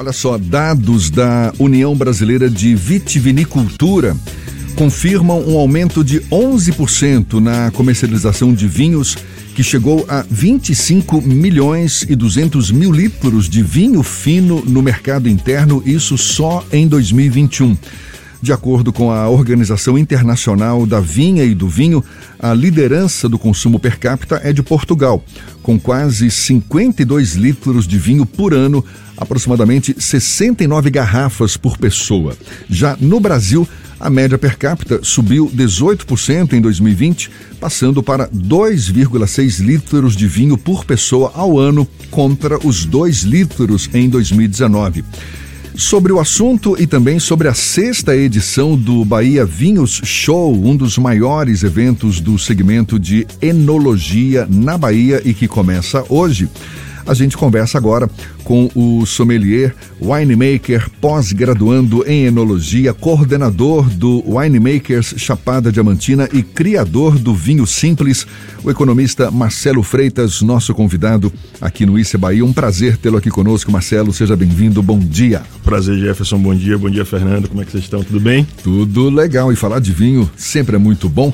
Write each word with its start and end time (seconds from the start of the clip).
Olha 0.00 0.14
só, 0.14 0.38
dados 0.38 1.10
da 1.10 1.52
União 1.58 1.94
Brasileira 1.94 2.48
de 2.48 2.74
Vitivinicultura 2.74 4.16
confirmam 4.74 5.46
um 5.46 5.58
aumento 5.58 6.02
de 6.02 6.20
11% 6.20 7.34
na 7.34 7.70
comercialização 7.72 8.54
de 8.54 8.66
vinhos, 8.66 9.14
que 9.54 9.62
chegou 9.62 10.06
a 10.08 10.24
25 10.30 11.20
milhões 11.20 12.06
e 12.08 12.16
200 12.16 12.70
mil 12.70 12.90
litros 12.90 13.46
de 13.46 13.62
vinho 13.62 14.02
fino 14.02 14.64
no 14.64 14.80
mercado 14.80 15.28
interno, 15.28 15.82
isso 15.84 16.16
só 16.16 16.64
em 16.72 16.88
2021. 16.88 17.76
De 18.42 18.54
acordo 18.54 18.90
com 18.90 19.12
a 19.12 19.28
Organização 19.28 19.98
Internacional 19.98 20.86
da 20.86 20.98
Vinha 20.98 21.44
e 21.44 21.54
do 21.54 21.68
Vinho, 21.68 22.02
a 22.38 22.54
liderança 22.54 23.28
do 23.28 23.38
consumo 23.38 23.78
per 23.78 23.98
capita 23.98 24.40
é 24.42 24.50
de 24.50 24.62
Portugal, 24.62 25.22
com 25.62 25.78
quase 25.78 26.30
52 26.30 27.34
litros 27.34 27.86
de 27.86 27.98
vinho 27.98 28.24
por 28.24 28.54
ano, 28.54 28.82
aproximadamente 29.14 29.94
69 29.98 30.88
garrafas 30.88 31.58
por 31.58 31.76
pessoa. 31.76 32.34
Já 32.66 32.96
no 32.98 33.20
Brasil, 33.20 33.68
a 34.00 34.08
média 34.08 34.38
per 34.38 34.56
capita 34.56 35.00
subiu 35.02 35.50
18% 35.54 36.54
em 36.54 36.62
2020, 36.62 37.30
passando 37.60 38.02
para 38.02 38.26
2,6 38.28 39.60
litros 39.62 40.16
de 40.16 40.26
vinho 40.26 40.56
por 40.56 40.86
pessoa 40.86 41.30
ao 41.34 41.58
ano, 41.58 41.86
contra 42.10 42.58
os 42.66 42.86
2 42.86 43.24
litros 43.24 43.90
em 43.92 44.08
2019 44.08 45.04
sobre 45.74 46.12
o 46.12 46.20
assunto 46.20 46.76
e 46.78 46.86
também 46.86 47.18
sobre 47.18 47.48
a 47.48 47.54
sexta 47.54 48.16
edição 48.16 48.76
do 48.76 49.04
Bahia 49.04 49.44
Vinhos 49.44 50.00
Show, 50.04 50.52
um 50.52 50.76
dos 50.76 50.98
maiores 50.98 51.62
eventos 51.62 52.20
do 52.20 52.38
segmento 52.38 52.98
de 52.98 53.26
enologia 53.40 54.46
na 54.50 54.76
Bahia 54.76 55.22
e 55.24 55.34
que 55.34 55.48
começa 55.48 56.04
hoje. 56.08 56.48
A 57.06 57.14
gente 57.14 57.36
conversa 57.36 57.78
agora 57.78 58.08
com 58.44 58.70
o 58.74 59.04
sommelier, 59.06 59.74
winemaker, 60.00 60.88
pós-graduando 61.00 62.04
em 62.06 62.24
enologia, 62.24 62.92
coordenador 62.92 63.88
do 63.88 64.24
Winemakers 64.26 65.14
Chapada 65.16 65.70
Diamantina 65.70 66.28
e 66.32 66.42
criador 66.42 67.18
do 67.18 67.34
vinho 67.34 67.66
simples, 67.66 68.26
o 68.64 68.70
economista 68.70 69.30
Marcelo 69.30 69.82
Freitas, 69.82 70.42
nosso 70.42 70.74
convidado 70.74 71.32
aqui 71.60 71.86
no 71.86 71.98
Issa 71.98 72.18
Bahia. 72.18 72.44
Um 72.44 72.52
prazer 72.52 72.96
tê-lo 72.96 73.16
aqui 73.16 73.30
conosco, 73.30 73.70
Marcelo. 73.70 74.12
Seja 74.12 74.36
bem-vindo. 74.36 74.82
Bom 74.82 74.98
dia. 74.98 75.42
Prazer, 75.64 75.98
Jefferson. 75.98 76.38
Bom 76.38 76.54
dia. 76.54 76.76
Bom 76.76 76.90
dia, 76.90 77.04
Fernando. 77.04 77.48
Como 77.48 77.60
é 77.62 77.64
que 77.64 77.72
vocês 77.72 77.84
estão? 77.84 78.02
Tudo 78.02 78.20
bem? 78.20 78.46
Tudo 78.62 79.10
legal. 79.10 79.52
E 79.52 79.56
falar 79.56 79.80
de 79.80 79.92
vinho 79.92 80.30
sempre 80.36 80.76
é 80.76 80.78
muito 80.78 81.08
bom. 81.08 81.32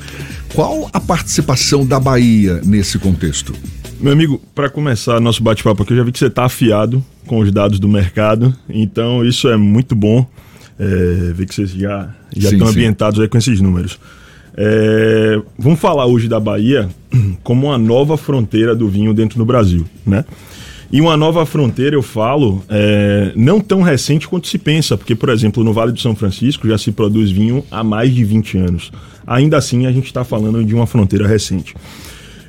Qual 0.54 0.88
a 0.92 1.00
participação 1.00 1.86
da 1.86 2.00
Bahia 2.00 2.60
nesse 2.64 2.98
contexto? 2.98 3.52
Meu 4.00 4.12
amigo, 4.12 4.40
para 4.54 4.68
começar 4.68 5.20
nosso 5.20 5.42
bate-papo 5.42 5.82
aqui, 5.82 5.92
eu 5.92 5.98
já 5.98 6.02
vi 6.02 6.12
que 6.12 6.18
você 6.18 6.26
está 6.26 6.44
afiado 6.44 7.04
com 7.26 7.38
os 7.40 7.50
dados 7.50 7.78
do 7.78 7.88
mercado, 7.88 8.54
então 8.68 9.24
isso 9.24 9.48
é 9.48 9.56
muito 9.56 9.94
bom. 9.94 10.26
É, 10.78 11.32
ver 11.32 11.46
que 11.46 11.54
vocês 11.54 11.70
já, 11.70 12.14
já 12.36 12.50
sim, 12.50 12.56
estão 12.56 12.68
sim. 12.68 12.74
ambientados 12.74 13.18
aí 13.18 13.28
com 13.28 13.38
esses 13.38 13.60
números. 13.60 13.98
É, 14.56 15.40
vamos 15.58 15.80
falar 15.80 16.06
hoje 16.06 16.28
da 16.28 16.40
Bahia 16.40 16.88
como 17.42 17.66
uma 17.68 17.78
nova 17.78 18.16
fronteira 18.16 18.74
do 18.74 18.88
vinho 18.88 19.12
dentro 19.14 19.38
do 19.38 19.44
Brasil, 19.44 19.86
né? 20.06 20.24
E 20.90 21.00
uma 21.00 21.16
nova 21.16 21.44
fronteira, 21.44 21.96
eu 21.96 22.02
falo, 22.02 22.62
é, 22.68 23.32
não 23.34 23.60
tão 23.60 23.82
recente 23.82 24.28
quanto 24.28 24.46
se 24.46 24.56
pensa, 24.56 24.96
porque, 24.96 25.14
por 25.14 25.28
exemplo, 25.28 25.64
no 25.64 25.72
Vale 25.72 25.92
do 25.92 26.00
São 26.00 26.14
Francisco 26.14 26.68
já 26.68 26.78
se 26.78 26.92
produz 26.92 27.30
vinho 27.30 27.64
há 27.70 27.82
mais 27.82 28.14
de 28.14 28.24
20 28.24 28.58
anos. 28.58 28.92
Ainda 29.26 29.56
assim, 29.56 29.86
a 29.86 29.92
gente 29.92 30.06
está 30.06 30.24
falando 30.24 30.64
de 30.64 30.74
uma 30.74 30.86
fronteira 30.86 31.26
recente. 31.26 31.74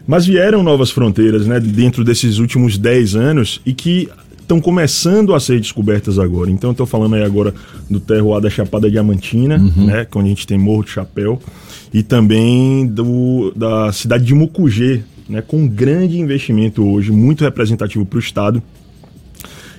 Mas 0.06 0.26
vieram 0.26 0.64
novas 0.64 0.92
fronteiras 0.92 1.48
né, 1.48 1.60
dentro 1.60 2.04
desses 2.04 2.38
últimos 2.38 2.78
10 2.78 3.16
anos 3.16 3.60
e 3.66 3.74
que 3.74 4.08
estão 4.40 4.62
começando 4.62 5.36
a 5.36 5.40
ser 5.40 5.60
descobertas 5.60 6.18
agora. 6.18 6.50
Então, 6.50 6.72
estou 6.72 6.86
falando 6.86 7.16
aí 7.16 7.24
agora 7.24 7.54
do 7.90 8.00
terroir 8.00 8.40
da 8.40 8.50
Chapada 8.50 8.90
Diamantina, 8.90 9.58
uhum. 9.58 9.88
né, 9.88 10.08
onde 10.16 10.28
a 10.28 10.30
gente 10.30 10.48
tem 10.48 10.58
Morro 10.58 10.86
de 10.86 10.92
Chapéu, 10.92 11.42
e 11.94 12.02
também 12.02 12.86
do, 12.86 13.52
da 13.56 13.92
cidade 13.92 14.24
de 14.24 14.34
Mucugê, 14.34 15.02
né, 15.30 15.42
com 15.42 15.58
um 15.58 15.68
grande 15.68 16.20
investimento 16.20 16.86
hoje, 16.88 17.12
muito 17.12 17.44
representativo 17.44 18.06
para 18.06 18.18
o 18.18 18.20
Estado, 18.20 18.62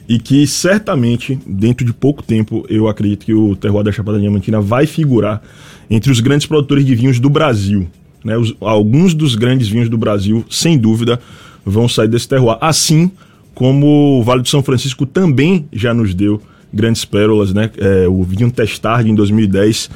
e 0.09 0.19
que 0.19 0.47
certamente, 0.47 1.39
dentro 1.47 1.85
de 1.85 1.93
pouco 1.93 2.23
tempo, 2.23 2.65
eu 2.69 2.89
acredito 2.89 3.27
que 3.27 3.35
o 3.35 3.55
terroir 3.55 3.85
da 3.85 3.93
Chapada 3.93 4.19
Diamantina 4.19 4.61
vai 4.61 4.87
figurar 4.87 5.43
entre 5.91 6.11
os 6.11 6.21
grandes 6.21 6.47
produtores 6.47 6.85
de 6.85 6.95
vinhos 6.95 7.21
do 7.21 7.29
Brasil. 7.29 7.87
Né? 8.25 8.37
Os, 8.37 8.55
alguns 8.61 9.13
dos 9.13 9.35
grandes 9.35 9.69
vinhos 9.69 9.89
do 9.89 9.99
Brasil, 9.99 10.45
sem 10.49 10.79
dúvida, 10.79 11.21
vão 11.65 11.89
sair 11.89 12.09
desse 12.09 12.27
terroir. 12.27 12.57
Assim 12.61 13.11
como 13.55 14.21
o 14.21 14.23
Vale 14.23 14.43
do 14.43 14.49
São 14.49 14.63
Francisco 14.63 15.05
também 15.05 15.67
já 15.73 15.93
nos 15.93 16.15
deu 16.15 16.41
grandes 16.73 17.05
pérolas, 17.05 17.53
né? 17.53 17.71
É, 17.79 18.07
o 18.07 18.23
vinho 18.23 18.51
Testard 18.51 19.11
em 19.11 19.15
2010, 19.15 19.91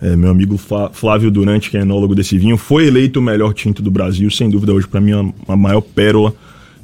é, 0.00 0.14
meu 0.14 0.30
amigo 0.30 0.58
Flávio 0.92 1.30
Durante, 1.30 1.70
que 1.70 1.76
é 1.76 1.80
enólogo 1.80 2.14
desse 2.14 2.36
vinho, 2.38 2.56
foi 2.56 2.86
eleito 2.86 3.20
o 3.20 3.22
melhor 3.22 3.54
tinto 3.54 3.82
do 3.82 3.90
Brasil, 3.90 4.30
sem 4.30 4.50
dúvida 4.50 4.72
hoje 4.72 4.86
para 4.86 5.00
mim 5.00 5.12
é 5.12 5.52
a 5.52 5.56
maior 5.56 5.80
pérola 5.80 6.34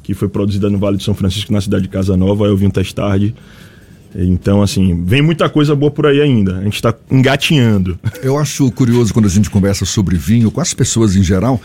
que 0.03 0.13
foi 0.13 0.27
produzida 0.27 0.69
no 0.69 0.77
Vale 0.77 0.97
do 0.97 1.03
São 1.03 1.15
Francisco, 1.15 1.51
na 1.53 1.61
cidade 1.61 1.83
de 1.83 1.89
Casa 1.89 2.17
Nova, 2.17 2.45
é 2.45 2.49
o 2.49 2.57
vinho 2.57 2.69
Testard. 2.69 3.33
Então, 4.15 4.61
assim, 4.61 5.03
vem 5.03 5.21
muita 5.21 5.49
coisa 5.49 5.75
boa 5.75 5.89
por 5.89 6.05
aí 6.05 6.21
ainda. 6.21 6.57
A 6.57 6.63
gente 6.63 6.75
está 6.75 6.93
engatinhando. 7.09 7.97
Eu 8.21 8.37
acho 8.37 8.69
curioso 8.71 9.13
quando 9.13 9.25
a 9.25 9.29
gente 9.29 9.49
conversa 9.49 9.85
sobre 9.85 10.17
vinho 10.17 10.51
com 10.51 10.61
as 10.61 10.73
pessoas 10.73 11.15
em 11.15 11.23
geral. 11.23 11.59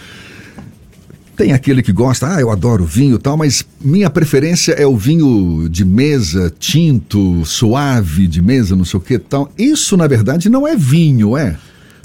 Tem 1.39 1.53
aquele 1.53 1.85
que 1.85 1.93
gosta, 1.93 2.35
ah, 2.35 2.41
eu 2.41 2.51
adoro 2.51 2.85
vinho 2.85 3.15
e 3.15 3.19
tal, 3.19 3.37
mas 3.37 3.65
minha 3.81 4.11
preferência 4.11 4.73
é 4.73 4.85
o 4.85 4.97
vinho 4.97 5.69
de 5.69 5.85
mesa, 5.85 6.53
tinto, 6.59 7.45
suave 7.45 8.27
de 8.27 8.43
mesa, 8.43 8.75
não 8.75 8.85
sei 8.85 8.99
o 8.99 9.01
que 9.01 9.21
tal. 9.21 9.49
Isso, 9.57 9.97
na 9.97 10.09
verdade, 10.09 10.49
não 10.49 10.67
é 10.67 10.75
vinho, 10.75 11.37
é? 11.37 11.57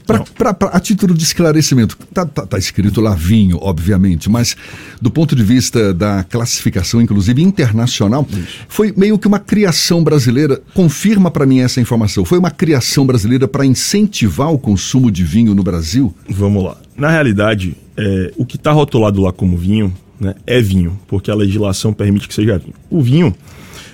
Pra, 0.05 0.19
pra, 0.19 0.53
pra, 0.53 0.67
a 0.69 0.79
título 0.79 1.13
de 1.13 1.23
esclarecimento, 1.23 1.97
tá, 2.13 2.25
tá, 2.25 2.45
tá, 2.45 2.57
escrito 2.57 2.99
lá 2.99 3.15
vinho, 3.15 3.57
obviamente, 3.61 4.29
mas 4.29 4.55
do 5.01 5.09
ponto 5.09 5.35
de 5.35 5.43
vista 5.43 5.93
da 5.93 6.23
classificação, 6.23 7.01
inclusive 7.01 7.41
internacional, 7.41 8.27
Isso. 8.29 8.65
foi 8.67 8.93
meio 8.95 9.17
que 9.17 9.27
uma 9.27 9.39
criação 9.39 10.03
brasileira. 10.03 10.61
Confirma 10.73 11.31
para 11.31 11.45
mim 11.45 11.59
essa 11.59 11.79
informação. 11.79 12.25
Foi 12.25 12.37
uma 12.37 12.51
criação 12.51 13.05
brasileira 13.05 13.47
para 13.47 13.65
incentivar 13.65 14.51
o 14.51 14.57
consumo 14.57 15.09
de 15.09 15.23
vinho 15.23 15.55
no 15.55 15.63
Brasil? 15.63 16.13
Vamos 16.29 16.63
lá. 16.63 16.77
Na 16.97 17.09
realidade, 17.09 17.75
é, 17.97 18.33
o 18.37 18.45
que 18.45 18.57
está 18.57 18.71
rotulado 18.71 19.21
lá 19.21 19.31
como 19.31 19.57
vinho 19.57 19.93
né, 20.19 20.35
é 20.45 20.61
vinho, 20.61 20.99
porque 21.07 21.31
a 21.31 21.35
legislação 21.35 21.93
permite 21.93 22.27
que 22.27 22.33
seja 22.33 22.57
vinho. 22.57 22.73
O 22.89 23.01
vinho 23.01 23.35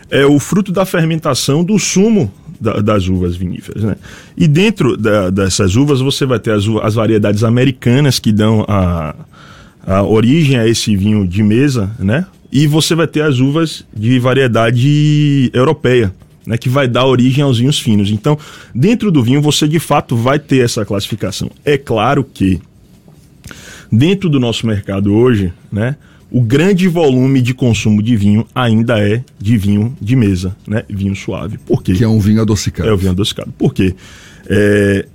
é 0.09 0.25
o 0.25 0.39
fruto 0.39 0.71
da 0.71 0.85
fermentação 0.85 1.63
do 1.63 1.77
sumo 1.77 2.31
da, 2.59 2.81
das 2.81 3.07
uvas 3.07 3.35
viníferas. 3.35 3.83
Né? 3.83 3.95
E 4.37 4.47
dentro 4.47 4.97
da, 4.97 5.29
dessas 5.29 5.75
uvas 5.75 6.01
você 6.01 6.25
vai 6.25 6.39
ter 6.39 6.51
as, 6.51 6.65
as 6.83 6.95
variedades 6.95 7.43
americanas 7.43 8.19
que 8.19 8.31
dão 8.31 8.65
a, 8.67 9.15
a 9.85 10.03
origem 10.03 10.57
a 10.57 10.67
esse 10.67 10.95
vinho 10.95 11.27
de 11.27 11.41
mesa, 11.41 11.89
né? 11.97 12.25
E 12.51 12.65
você 12.65 12.95
vai 12.95 13.05
ter 13.05 13.21
as 13.21 13.39
uvas 13.39 13.85
de 13.95 14.17
variedade 14.17 15.51
europeia, 15.53 16.13
né, 16.45 16.57
que 16.57 16.67
vai 16.67 16.87
dar 16.87 17.05
origem 17.05 17.43
aos 17.43 17.59
vinhos 17.59 17.79
finos. 17.79 18.09
Então, 18.09 18.37
dentro 18.73 19.11
do 19.11 19.23
vinho, 19.23 19.39
você 19.39 19.67
de 19.67 19.79
fato 19.79 20.15
vai 20.15 20.39
ter 20.39 20.65
essa 20.65 20.83
classificação. 20.83 21.51
É 21.63 21.77
claro 21.77 22.23
que, 22.23 22.59
dentro 23.91 24.29
do 24.29 24.39
nosso 24.39 24.65
mercado 24.65 25.13
hoje, 25.13 25.53
né, 25.71 25.95
o 26.31 26.41
grande 26.41 26.87
volume 26.87 27.41
de 27.41 27.53
consumo 27.53 28.03
de 28.03 28.15
vinho 28.15 28.45
ainda 28.53 28.99
é 28.99 29.23
de 29.39 29.57
vinho 29.57 29.95
de 29.99 30.15
mesa, 30.15 30.55
né? 30.67 30.83
Vinho 30.87 31.15
suave. 31.15 31.57
Por 31.57 31.81
quê? 31.81 31.93
Que 31.93 32.03
é 32.03 32.07
um 32.07 32.19
vinho 32.19 32.41
adocicado. 32.41 32.87
É 32.87 32.93
o 32.93 32.97
vinho 32.97 33.11
adocicado. 33.11 33.51
Por 33.57 33.73
quê? 33.73 33.95
É... 34.47 35.05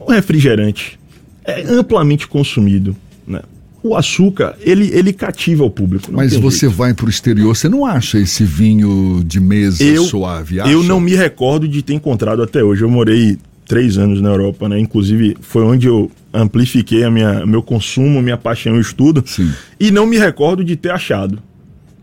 O 0.00 0.12
refrigerante 0.12 0.98
é 1.44 1.62
amplamente 1.62 2.28
consumido, 2.28 2.96
né? 3.26 3.40
O 3.82 3.96
açúcar, 3.96 4.56
ele, 4.60 4.90
ele 4.92 5.12
cativa 5.12 5.64
o 5.64 5.70
público. 5.70 6.10
Mas 6.12 6.34
você 6.36 6.60
jeito. 6.60 6.76
vai 6.76 6.94
para 6.94 7.06
o 7.06 7.08
exterior, 7.08 7.54
você 7.54 7.68
não 7.68 7.84
acha 7.84 8.18
esse 8.18 8.44
vinho 8.44 9.22
de 9.24 9.40
mesa 9.40 9.82
eu, 9.82 10.04
suave? 10.04 10.60
Acha? 10.60 10.70
Eu 10.70 10.82
não 10.84 11.00
me 11.00 11.14
recordo 11.14 11.68
de 11.68 11.82
ter 11.82 11.94
encontrado 11.94 12.42
até 12.42 12.62
hoje. 12.62 12.82
Eu 12.82 12.90
morei 12.90 13.38
três 13.66 13.98
anos 13.98 14.20
na 14.20 14.28
Europa, 14.30 14.68
né? 14.68 14.78
Inclusive, 14.78 15.36
foi 15.40 15.62
onde 15.62 15.88
eu 15.88 16.10
amplifiquei 16.36 17.04
a 17.04 17.10
minha, 17.10 17.44
meu 17.46 17.62
consumo, 17.62 18.22
minha 18.22 18.36
paixão 18.36 18.76
e 18.76 18.80
estudo. 18.80 19.22
Sim. 19.26 19.50
E 19.78 19.90
não 19.90 20.06
me 20.06 20.18
recordo 20.18 20.64
de 20.64 20.76
ter 20.76 20.90
achado. 20.90 21.42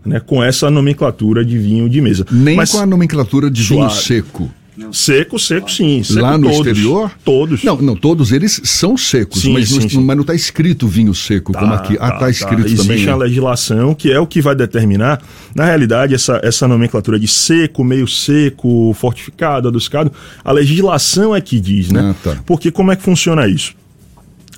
Né, 0.05 0.19
com 0.19 0.43
essa 0.43 0.69
nomenclatura 0.69 1.45
de 1.45 1.57
vinho 1.57 1.87
de 1.87 2.01
mesa. 2.01 2.25
Nem 2.29 2.57
Mas, 2.57 2.71
com 2.71 2.79
a 2.79 2.85
nomenclatura 2.85 3.49
de 3.49 3.63
vinho 3.63 3.89
seco. 3.89 4.51
Seco, 4.91 5.37
seco 5.37 5.71
sim. 5.71 6.03
Seco 6.03 6.21
Lá 6.21 6.37
no 6.37 6.49
todos, 6.49 6.67
exterior? 6.67 7.11
Todos. 7.23 7.63
Não, 7.63 7.77
não, 7.77 7.95
todos 7.95 8.31
eles 8.31 8.59
são 8.63 8.97
secos, 8.97 9.41
sim, 9.41 9.53
mas, 9.53 9.69
sim, 9.69 9.97
não, 9.97 10.03
mas 10.03 10.15
não 10.15 10.21
está 10.21 10.33
escrito 10.33 10.87
vinho 10.87 11.13
seco, 11.13 11.51
tá, 11.51 11.59
como 11.59 11.73
aqui. 11.73 11.97
Ah, 11.99 12.07
está 12.07 12.19
tá 12.19 12.29
escrito 12.29 12.69
tá. 12.69 12.77
também. 12.77 12.95
Existe 12.95 13.09
a 13.09 13.15
legislação 13.15 13.93
que 13.93 14.11
é 14.11 14.19
o 14.19 14.25
que 14.25 14.41
vai 14.41 14.55
determinar, 14.55 15.21
na 15.55 15.65
realidade, 15.65 16.15
essa, 16.15 16.39
essa 16.43 16.67
nomenclatura 16.67 17.19
de 17.19 17.27
seco, 17.27 17.83
meio 17.83 18.07
seco, 18.07 18.93
fortificado, 18.93 19.67
adocicado, 19.67 20.11
a 20.43 20.51
legislação 20.51 21.35
é 21.35 21.41
que 21.41 21.59
diz, 21.59 21.91
né? 21.91 22.11
Ah, 22.11 22.15
tá. 22.23 22.37
Porque 22.45 22.71
como 22.71 22.91
é 22.91 22.95
que 22.95 23.03
funciona 23.03 23.47
isso? 23.47 23.75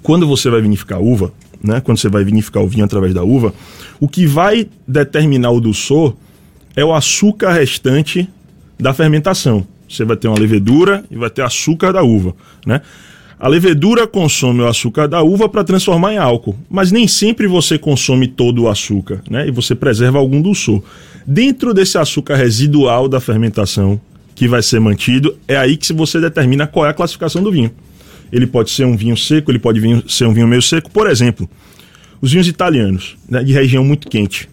Quando 0.05 0.27
você 0.27 0.51
vai 0.51 0.61
vinificar 0.61 1.01
uva, 1.01 1.33
né, 1.63 1.81
quando 1.81 1.97
você 1.97 2.07
vai 2.07 2.23
vinificar 2.23 2.61
o 2.61 2.67
vinho 2.67 2.85
através 2.85 3.11
da 3.11 3.23
uva, 3.23 3.51
o 3.99 4.07
que 4.07 4.27
vai 4.27 4.67
determinar 4.87 5.49
o 5.49 5.59
doçor 5.59 6.13
é 6.75 6.85
o 6.85 6.93
açúcar 6.93 7.53
restante 7.53 8.29
da 8.79 8.93
fermentação. 8.93 9.65
Você 9.89 10.05
vai 10.05 10.15
ter 10.15 10.27
uma 10.27 10.37
levedura 10.37 11.03
e 11.09 11.15
vai 11.15 11.31
ter 11.31 11.41
açúcar 11.41 11.91
da 11.91 12.03
uva, 12.03 12.35
né? 12.67 12.81
A 13.39 13.47
levedura 13.47 14.05
consome 14.05 14.61
o 14.61 14.67
açúcar 14.67 15.07
da 15.07 15.23
uva 15.23 15.49
para 15.49 15.63
transformar 15.63 16.13
em 16.13 16.17
álcool, 16.17 16.55
mas 16.69 16.91
nem 16.91 17.07
sempre 17.07 17.47
você 17.47 17.79
consome 17.79 18.27
todo 18.27 18.61
o 18.63 18.69
açúcar, 18.69 19.23
né? 19.27 19.47
E 19.47 19.51
você 19.51 19.73
preserva 19.73 20.19
algum 20.19 20.39
dulçor. 20.39 20.83
Dentro 21.25 21.73
desse 21.73 21.97
açúcar 21.97 22.35
residual 22.35 23.09
da 23.09 23.19
fermentação 23.19 23.99
que 24.35 24.47
vai 24.47 24.61
ser 24.61 24.79
mantido, 24.79 25.35
é 25.47 25.57
aí 25.57 25.75
que 25.75 25.91
você 25.93 26.21
determina 26.21 26.67
qual 26.67 26.85
é 26.85 26.89
a 26.89 26.93
classificação 26.93 27.41
do 27.41 27.51
vinho. 27.51 27.71
Ele 28.31 28.47
pode 28.47 28.71
ser 28.71 28.85
um 28.85 28.95
vinho 28.95 29.15
seco, 29.15 29.51
ele 29.51 29.59
pode 29.59 29.81
ser 30.07 30.25
um 30.25 30.33
vinho 30.33 30.47
meio 30.47 30.61
seco. 30.61 30.89
Por 30.91 31.09
exemplo, 31.09 31.49
os 32.21 32.31
vinhos 32.31 32.47
italianos, 32.47 33.15
né, 33.29 33.43
de 33.43 33.53
região 33.53 33.83
muito 33.83 34.09
quente. 34.09 34.49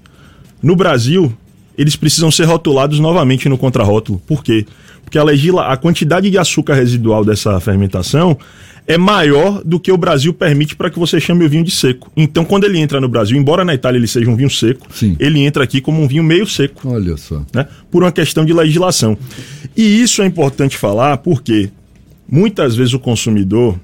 No 0.62 0.76
Brasil, 0.76 1.32
eles 1.76 1.96
precisam 1.96 2.30
ser 2.30 2.44
rotulados 2.44 3.00
novamente 3.00 3.48
no 3.48 3.58
contrarótulo. 3.58 4.20
Por 4.26 4.44
quê? 4.44 4.66
Porque 5.04 5.18
a, 5.18 5.24
legila, 5.24 5.66
a 5.66 5.76
quantidade 5.76 6.30
de 6.30 6.38
açúcar 6.38 6.74
residual 6.74 7.24
dessa 7.24 7.58
fermentação 7.60 8.38
é 8.86 8.98
maior 8.98 9.62
do 9.64 9.78
que 9.78 9.92
o 9.92 9.96
Brasil 9.96 10.34
permite 10.34 10.74
para 10.74 10.90
que 10.90 10.98
você 10.98 11.20
chame 11.20 11.44
o 11.44 11.48
vinho 11.48 11.64
de 11.64 11.70
seco. 11.70 12.10
Então, 12.16 12.44
quando 12.44 12.64
ele 12.64 12.78
entra 12.78 13.00
no 13.00 13.08
Brasil, 13.08 13.36
embora 13.36 13.64
na 13.64 13.74
Itália 13.74 13.98
ele 13.98 14.08
seja 14.08 14.28
um 14.28 14.36
vinho 14.36 14.50
seco, 14.50 14.86
Sim. 14.90 15.16
ele 15.20 15.40
entra 15.40 15.62
aqui 15.62 15.80
como 15.80 16.02
um 16.02 16.08
vinho 16.08 16.22
meio 16.22 16.46
seco. 16.46 16.88
Olha 16.88 17.16
só. 17.16 17.44
Né? 17.54 17.66
Por 17.90 18.02
uma 18.02 18.12
questão 18.12 18.44
de 18.44 18.52
legislação. 18.52 19.16
E 19.76 20.02
isso 20.02 20.20
é 20.20 20.26
importante 20.26 20.76
falar 20.76 21.18
porque 21.18 21.70
muitas 22.32 22.74
vezes 22.74 22.94
o 22.94 22.98
consumidor 22.98 23.78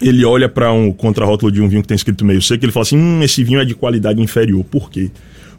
ele 0.00 0.24
olha 0.24 0.48
para 0.48 0.72
um 0.72 0.92
contrarótulo 0.92 1.50
de 1.50 1.60
um 1.60 1.68
vinho 1.68 1.82
que 1.82 1.88
tem 1.88 1.96
escrito 1.96 2.24
meio 2.24 2.40
seco 2.40 2.64
ele 2.64 2.70
fala 2.70 2.82
assim: 2.82 2.96
hum, 2.96 3.22
esse 3.22 3.42
vinho 3.42 3.58
é 3.58 3.64
de 3.64 3.74
qualidade 3.74 4.22
inferior. 4.22 4.62
Por 4.64 4.88
quê? 4.88 5.10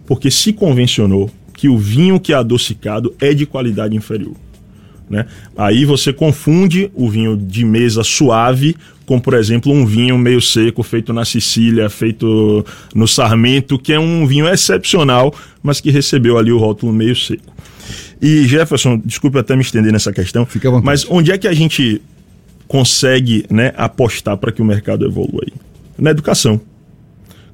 Porque 0.05 0.31
se 0.31 0.53
convencionou 0.53 1.29
que 1.53 1.67
o 1.67 1.77
vinho 1.77 2.19
que 2.19 2.31
é 2.31 2.35
adocicado 2.35 3.13
é 3.19 3.33
de 3.33 3.45
qualidade 3.45 3.95
inferior. 3.95 4.35
Né? 5.09 5.25
Aí 5.57 5.83
você 5.83 6.13
confunde 6.13 6.89
o 6.93 7.09
vinho 7.09 7.35
de 7.35 7.65
mesa 7.65 8.03
suave 8.03 8.75
com, 9.07 9.21
por 9.21 9.33
exemplo, 9.33 9.71
um 9.71 9.85
vinho 9.85 10.17
meio 10.17 10.41
seco 10.41 10.83
feito 10.83 11.13
na 11.13 11.23
Sicília, 11.23 11.89
feito 11.89 12.63
no 12.93 13.07
Sarmento, 13.07 13.79
que 13.79 13.93
é 13.93 13.99
um 13.99 14.27
vinho 14.27 14.45
excepcional, 14.49 15.33
mas 15.63 15.79
que 15.79 15.89
recebeu 15.89 16.37
ali 16.37 16.51
o 16.51 16.57
rótulo 16.57 16.91
meio 16.91 17.15
seco. 17.15 17.55
E 18.21 18.45
Jefferson, 18.45 19.01
desculpe 19.03 19.39
até 19.39 19.55
me 19.55 19.61
estender 19.61 19.93
nessa 19.93 20.11
questão, 20.11 20.45
mas 20.83 21.05
onde 21.09 21.31
é 21.31 21.37
que 21.37 21.47
a 21.47 21.53
gente 21.53 22.01
consegue 22.67 23.45
né, 23.49 23.71
apostar 23.77 24.35
para 24.35 24.51
que 24.51 24.61
o 24.61 24.65
mercado 24.65 25.05
evolua 25.05 25.41
aí? 25.45 25.53
Na 25.97 26.11
educação. 26.11 26.59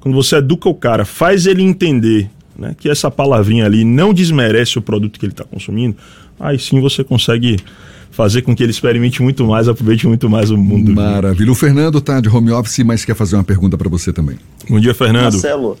Quando 0.00 0.16
você 0.16 0.36
educa 0.36 0.68
o 0.68 0.74
cara, 0.74 1.04
faz 1.04 1.46
ele 1.46 1.62
entender 1.62 2.28
né, 2.58 2.74
que 2.76 2.90
essa 2.90 3.12
palavrinha 3.12 3.64
ali 3.64 3.84
não 3.84 4.12
desmerece 4.12 4.76
o 4.76 4.82
produto 4.82 5.20
que 5.20 5.24
ele 5.24 5.32
está 5.32 5.44
consumindo, 5.44 5.96
aí 6.40 6.58
sim 6.58 6.80
você 6.80 7.04
consegue 7.04 7.58
fazer 8.14 8.42
com 8.42 8.54
que 8.54 8.62
ele 8.62 8.70
experimente 8.70 9.20
muito 9.20 9.44
mais, 9.44 9.68
aproveite 9.68 10.06
muito 10.06 10.30
mais 10.30 10.50
o 10.50 10.56
mundo. 10.56 10.94
Maravilha. 10.94 11.50
O 11.50 11.54
Fernando 11.54 11.98
está 11.98 12.20
de 12.20 12.28
home 12.28 12.52
office, 12.52 12.78
mas 12.84 13.04
quer 13.04 13.16
fazer 13.16 13.34
uma 13.34 13.42
pergunta 13.44 13.76
para 13.76 13.88
você 13.88 14.12
também. 14.12 14.36
Bom 14.70 14.78
dia, 14.78 14.94
Fernando. 14.94 15.32
Marcelo, 15.32 15.76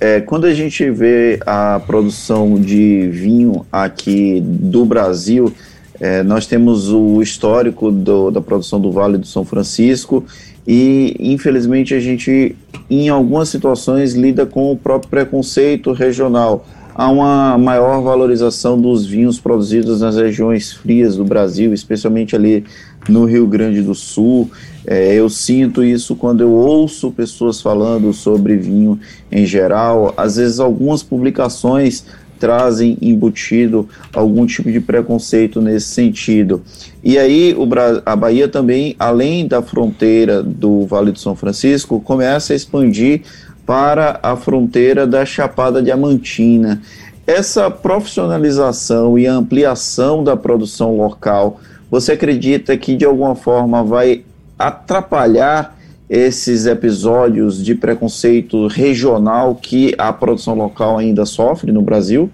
é, 0.00 0.20
quando 0.20 0.46
a 0.46 0.54
gente 0.54 0.90
vê 0.90 1.38
a 1.44 1.78
produção 1.86 2.58
de 2.58 3.08
vinho 3.08 3.66
aqui 3.70 4.42
do 4.42 4.86
Brasil, 4.86 5.52
é, 6.00 6.22
nós 6.22 6.46
temos 6.46 6.90
o 6.90 7.20
histórico 7.20 7.90
do, 7.92 8.30
da 8.30 8.40
produção 8.40 8.80
do 8.80 8.90
Vale 8.90 9.18
do 9.18 9.26
São 9.26 9.44
Francisco 9.44 10.24
e, 10.66 11.14
infelizmente, 11.20 11.92
a 11.92 12.00
gente, 12.00 12.56
em 12.88 13.10
algumas 13.10 13.50
situações, 13.50 14.14
lida 14.14 14.46
com 14.46 14.72
o 14.72 14.76
próprio 14.76 15.10
preconceito 15.10 15.92
regional 15.92 16.66
há 16.94 17.10
uma 17.10 17.58
maior 17.58 18.00
valorização 18.00 18.80
dos 18.80 19.04
vinhos 19.04 19.40
produzidos 19.40 20.00
nas 20.00 20.16
regiões 20.16 20.72
frias 20.72 21.16
do 21.16 21.24
Brasil, 21.24 21.74
especialmente 21.74 22.36
ali 22.36 22.64
no 23.08 23.24
Rio 23.24 23.46
Grande 23.46 23.82
do 23.82 23.94
Sul. 23.94 24.50
É, 24.86 25.14
eu 25.14 25.28
sinto 25.28 25.82
isso 25.82 26.14
quando 26.14 26.42
eu 26.42 26.50
ouço 26.50 27.10
pessoas 27.10 27.60
falando 27.60 28.12
sobre 28.12 28.56
vinho 28.56 28.98
em 29.30 29.44
geral. 29.44 30.14
Às 30.16 30.36
vezes, 30.36 30.60
algumas 30.60 31.02
publicações 31.02 32.04
trazem 32.38 32.98
embutido 33.00 33.88
algum 34.12 34.44
tipo 34.44 34.70
de 34.70 34.80
preconceito 34.80 35.62
nesse 35.62 35.86
sentido. 35.86 36.62
E 37.02 37.18
aí 37.18 37.54
o 37.56 37.66
a 38.04 38.14
Bahia 38.14 38.48
também, 38.48 38.94
além 38.98 39.46
da 39.46 39.62
fronteira 39.62 40.42
do 40.42 40.86
Vale 40.86 41.12
do 41.12 41.18
São 41.18 41.34
Francisco, 41.34 42.00
começa 42.00 42.52
a 42.52 42.56
expandir 42.56 43.22
para 43.66 44.18
a 44.22 44.36
fronteira 44.36 45.06
da 45.06 45.24
Chapada 45.24 45.82
Diamantina. 45.82 46.80
Essa 47.26 47.70
profissionalização 47.70 49.18
e 49.18 49.26
ampliação 49.26 50.22
da 50.22 50.36
produção 50.36 50.96
local, 50.96 51.60
você 51.90 52.12
acredita 52.12 52.76
que 52.76 52.94
de 52.96 53.04
alguma 53.04 53.34
forma 53.34 53.82
vai 53.82 54.22
atrapalhar 54.58 55.76
esses 56.08 56.66
episódios 56.66 57.64
de 57.64 57.74
preconceito 57.74 58.66
regional 58.66 59.54
que 59.54 59.94
a 59.96 60.12
produção 60.12 60.54
local 60.54 60.98
ainda 60.98 61.24
sofre 61.24 61.72
no 61.72 61.80
Brasil? 61.80 62.30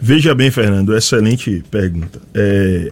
Veja 0.00 0.34
bem, 0.34 0.50
Fernando, 0.50 0.96
excelente 0.96 1.62
pergunta. 1.70 2.18
É, 2.34 2.90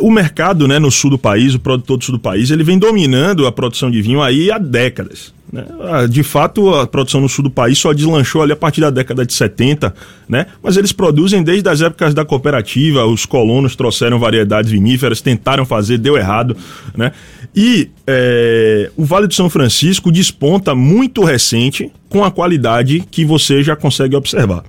o, 0.00 0.10
mercado 0.10 0.68
né, 0.68 0.78
no 0.78 0.90
sul 0.90 1.10
do 1.10 1.18
país, 1.18 1.54
o 1.54 1.58
produtor 1.58 1.98
do 1.98 2.04
sul 2.04 2.14
do 2.14 2.20
país, 2.20 2.50
ele 2.50 2.62
vem 2.62 2.78
dominando 2.78 3.46
a 3.46 3.52
produção 3.52 3.90
de 3.90 4.00
vinho 4.00 4.22
aí 4.22 4.50
há 4.50 4.58
décadas. 4.58 5.34
Né? 5.52 5.64
Ah, 5.80 6.06
de 6.06 6.22
fato, 6.22 6.74
a 6.74 6.86
produção 6.86 7.20
no 7.20 7.28
sul 7.28 7.44
do 7.44 7.50
país 7.50 7.78
só 7.78 7.92
deslanchou 7.92 8.42
ali 8.42 8.52
a 8.52 8.56
partir 8.56 8.80
da 8.80 8.90
década 8.90 9.24
de 9.24 9.32
70, 9.32 9.94
né? 10.28 10.46
mas 10.62 10.76
eles 10.76 10.92
produzem 10.92 11.42
desde 11.42 11.68
as 11.68 11.80
épocas 11.80 12.12
da 12.12 12.24
cooperativa, 12.24 13.04
os 13.06 13.24
colonos 13.24 13.76
trouxeram 13.76 14.18
variedades 14.18 14.70
viníferas, 14.70 15.20
tentaram 15.20 15.64
fazer, 15.64 15.98
deu 15.98 16.16
errado. 16.16 16.56
Né? 16.96 17.12
E 17.54 17.90
é, 18.06 18.90
o 18.96 19.04
Vale 19.04 19.26
do 19.26 19.34
São 19.34 19.48
Francisco 19.48 20.10
desponta 20.10 20.74
muito 20.74 21.24
recente 21.24 21.90
com 22.08 22.24
a 22.24 22.30
qualidade 22.30 23.04
que 23.10 23.24
você 23.24 23.62
já 23.62 23.76
consegue 23.76 24.16
observar. 24.16 24.64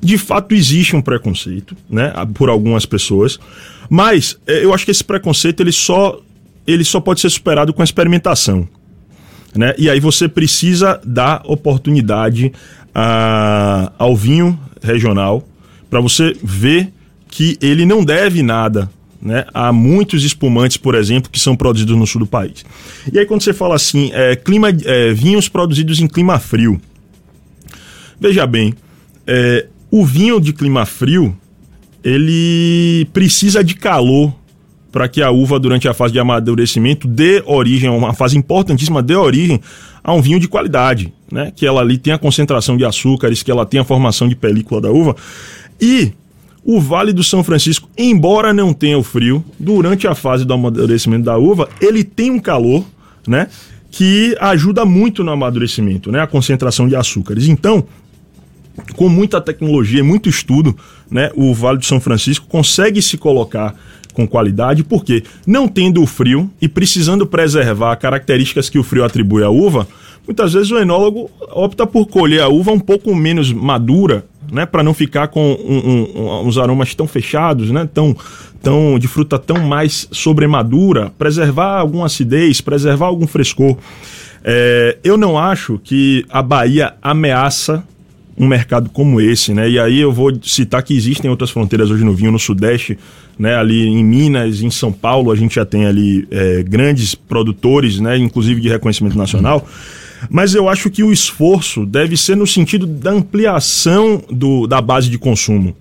De 0.00 0.16
fato, 0.16 0.54
existe 0.54 0.94
um 0.94 1.02
preconceito 1.02 1.76
né, 1.90 2.12
por 2.34 2.48
algumas 2.48 2.86
pessoas. 2.86 3.38
Mas 3.90 4.38
é, 4.46 4.64
eu 4.64 4.72
acho 4.72 4.84
que 4.84 4.90
esse 4.90 5.02
preconceito 5.02 5.60
ele 5.60 5.72
só, 5.72 6.20
ele 6.66 6.84
só 6.84 7.00
pode 7.00 7.20
ser 7.20 7.30
superado 7.30 7.72
com 7.72 7.82
a 7.82 7.84
experimentação. 7.84 8.68
Né? 9.54 9.74
E 9.78 9.88
aí 9.88 9.98
você 10.00 10.28
precisa 10.28 11.00
dar 11.04 11.42
oportunidade 11.44 12.52
a, 12.94 13.92
ao 13.98 14.16
vinho 14.16 14.58
regional 14.82 15.46
para 15.88 16.00
você 16.00 16.36
ver 16.42 16.92
que 17.28 17.56
ele 17.60 17.84
não 17.86 18.04
deve 18.04 18.42
nada 18.42 18.90
né? 19.20 19.44
Há 19.52 19.72
muitos 19.72 20.24
espumantes, 20.24 20.76
por 20.76 20.94
exemplo, 20.94 21.30
que 21.30 21.40
são 21.40 21.56
produzidos 21.56 21.96
no 21.96 22.06
sul 22.06 22.20
do 22.20 22.26
país. 22.26 22.64
E 23.12 23.18
aí, 23.18 23.26
quando 23.26 23.42
você 23.42 23.52
fala 23.52 23.74
assim, 23.74 24.10
é, 24.12 24.36
clima, 24.36 24.68
é, 24.84 25.12
vinhos 25.12 25.48
produzidos 25.48 26.00
em 26.00 26.06
clima 26.06 26.38
frio. 26.38 26.80
Veja 28.20 28.46
bem, 28.46 28.74
é, 29.26 29.66
o 29.90 30.04
vinho 30.04 30.40
de 30.40 30.52
clima 30.52 30.86
frio, 30.86 31.36
ele 32.02 33.08
precisa 33.12 33.62
de 33.62 33.74
calor 33.74 34.34
para 34.98 35.06
que 35.06 35.22
a 35.22 35.30
uva, 35.30 35.60
durante 35.60 35.86
a 35.86 35.94
fase 35.94 36.12
de 36.12 36.18
amadurecimento, 36.18 37.06
dê 37.06 37.40
origem, 37.46 37.88
uma 37.88 38.12
fase 38.12 38.36
importantíssima, 38.36 39.00
dê 39.00 39.14
origem 39.14 39.60
a 40.02 40.12
um 40.12 40.20
vinho 40.20 40.40
de 40.40 40.48
qualidade, 40.48 41.12
né? 41.30 41.52
Que 41.54 41.64
ela 41.64 41.82
ali 41.82 41.96
tem 41.96 42.12
a 42.12 42.18
concentração 42.18 42.76
de 42.76 42.84
açúcares, 42.84 43.40
que 43.40 43.48
ela 43.48 43.64
tem 43.64 43.78
a 43.78 43.84
formação 43.84 44.28
de 44.28 44.34
película 44.34 44.80
da 44.80 44.90
uva. 44.90 45.14
E 45.80 46.10
o 46.64 46.80
Vale 46.80 47.12
do 47.12 47.22
São 47.22 47.44
Francisco, 47.44 47.88
embora 47.96 48.52
não 48.52 48.72
tenha 48.72 48.98
o 48.98 49.04
frio, 49.04 49.44
durante 49.56 50.08
a 50.08 50.16
fase 50.16 50.44
do 50.44 50.52
amadurecimento 50.52 51.26
da 51.26 51.38
uva, 51.38 51.68
ele 51.80 52.02
tem 52.02 52.32
um 52.32 52.40
calor, 52.40 52.84
né? 53.24 53.46
Que 53.92 54.36
ajuda 54.40 54.84
muito 54.84 55.22
no 55.22 55.30
amadurecimento, 55.30 56.10
né? 56.10 56.22
A 56.22 56.26
concentração 56.26 56.88
de 56.88 56.96
açúcares. 56.96 57.46
Então, 57.46 57.86
com 58.96 59.08
muita 59.08 59.40
tecnologia 59.40 60.00
e 60.00 60.02
muito 60.02 60.28
estudo, 60.28 60.76
né, 61.08 61.30
o 61.34 61.54
Vale 61.54 61.78
do 61.78 61.84
São 61.84 62.00
Francisco 62.00 62.46
consegue 62.48 63.00
se 63.00 63.16
colocar 63.16 63.74
com 64.18 64.26
qualidade, 64.26 64.82
porque 64.82 65.22
não 65.46 65.68
tendo 65.68 66.02
o 66.02 66.06
frio 66.06 66.50
e 66.60 66.66
precisando 66.66 67.24
preservar 67.24 67.94
características 67.94 68.68
que 68.68 68.76
o 68.76 68.82
frio 68.82 69.04
atribui 69.04 69.44
à 69.44 69.48
uva, 69.48 69.86
muitas 70.26 70.54
vezes 70.54 70.72
o 70.72 70.78
enólogo 70.78 71.30
opta 71.52 71.86
por 71.86 72.08
colher 72.08 72.42
a 72.42 72.48
uva 72.48 72.72
um 72.72 72.80
pouco 72.80 73.14
menos 73.14 73.52
madura, 73.52 74.24
né, 74.50 74.66
para 74.66 74.82
não 74.82 74.92
ficar 74.92 75.28
com 75.28 75.52
um, 75.52 76.20
um, 76.20 76.48
uns 76.48 76.58
aromas 76.58 76.96
tão 76.96 77.06
fechados, 77.06 77.70
né, 77.70 77.88
tão, 77.94 78.16
tão 78.60 78.98
de 78.98 79.06
fruta 79.06 79.38
tão 79.38 79.60
mais 79.60 80.08
sobremadura, 80.10 81.12
preservar 81.16 81.78
alguma 81.78 82.06
acidez, 82.06 82.60
preservar 82.60 83.06
algum 83.06 83.26
frescor. 83.26 83.76
É, 84.42 84.98
eu 85.04 85.16
não 85.16 85.38
acho 85.38 85.78
que 85.78 86.26
a 86.28 86.42
Bahia 86.42 86.94
ameaça 87.00 87.84
um 88.36 88.48
mercado 88.48 88.90
como 88.90 89.20
esse, 89.20 89.52
né? 89.52 89.68
E 89.68 89.78
aí 89.80 89.98
eu 89.98 90.12
vou 90.12 90.32
citar 90.42 90.82
que 90.82 90.96
existem 90.96 91.28
outras 91.28 91.50
fronteiras 91.50 91.90
hoje 91.90 92.04
no 92.04 92.14
vinho, 92.14 92.30
no 92.30 92.38
Sudeste, 92.38 92.96
né? 93.38 93.56
Ali 93.56 93.86
em 93.86 94.04
Minas, 94.04 94.62
em 94.62 94.70
São 94.70 94.92
Paulo, 94.92 95.30
a 95.30 95.36
gente 95.36 95.54
já 95.54 95.64
tem 95.64 95.86
ali 95.86 96.26
é, 96.30 96.62
grandes 96.62 97.14
produtores, 97.14 98.00
né? 98.00 98.18
Inclusive 98.18 98.60
de 98.60 98.68
reconhecimento 98.68 99.16
nacional. 99.16 99.66
Mas 100.28 100.54
eu 100.54 100.68
acho 100.68 100.90
que 100.90 101.02
o 101.02 101.12
esforço 101.12 101.86
deve 101.86 102.16
ser 102.16 102.36
no 102.36 102.46
sentido 102.46 102.86
da 102.86 103.12
ampliação 103.12 104.22
do, 104.30 104.66
da 104.66 104.80
base 104.80 105.08
de 105.08 105.18
consumo. 105.18 105.76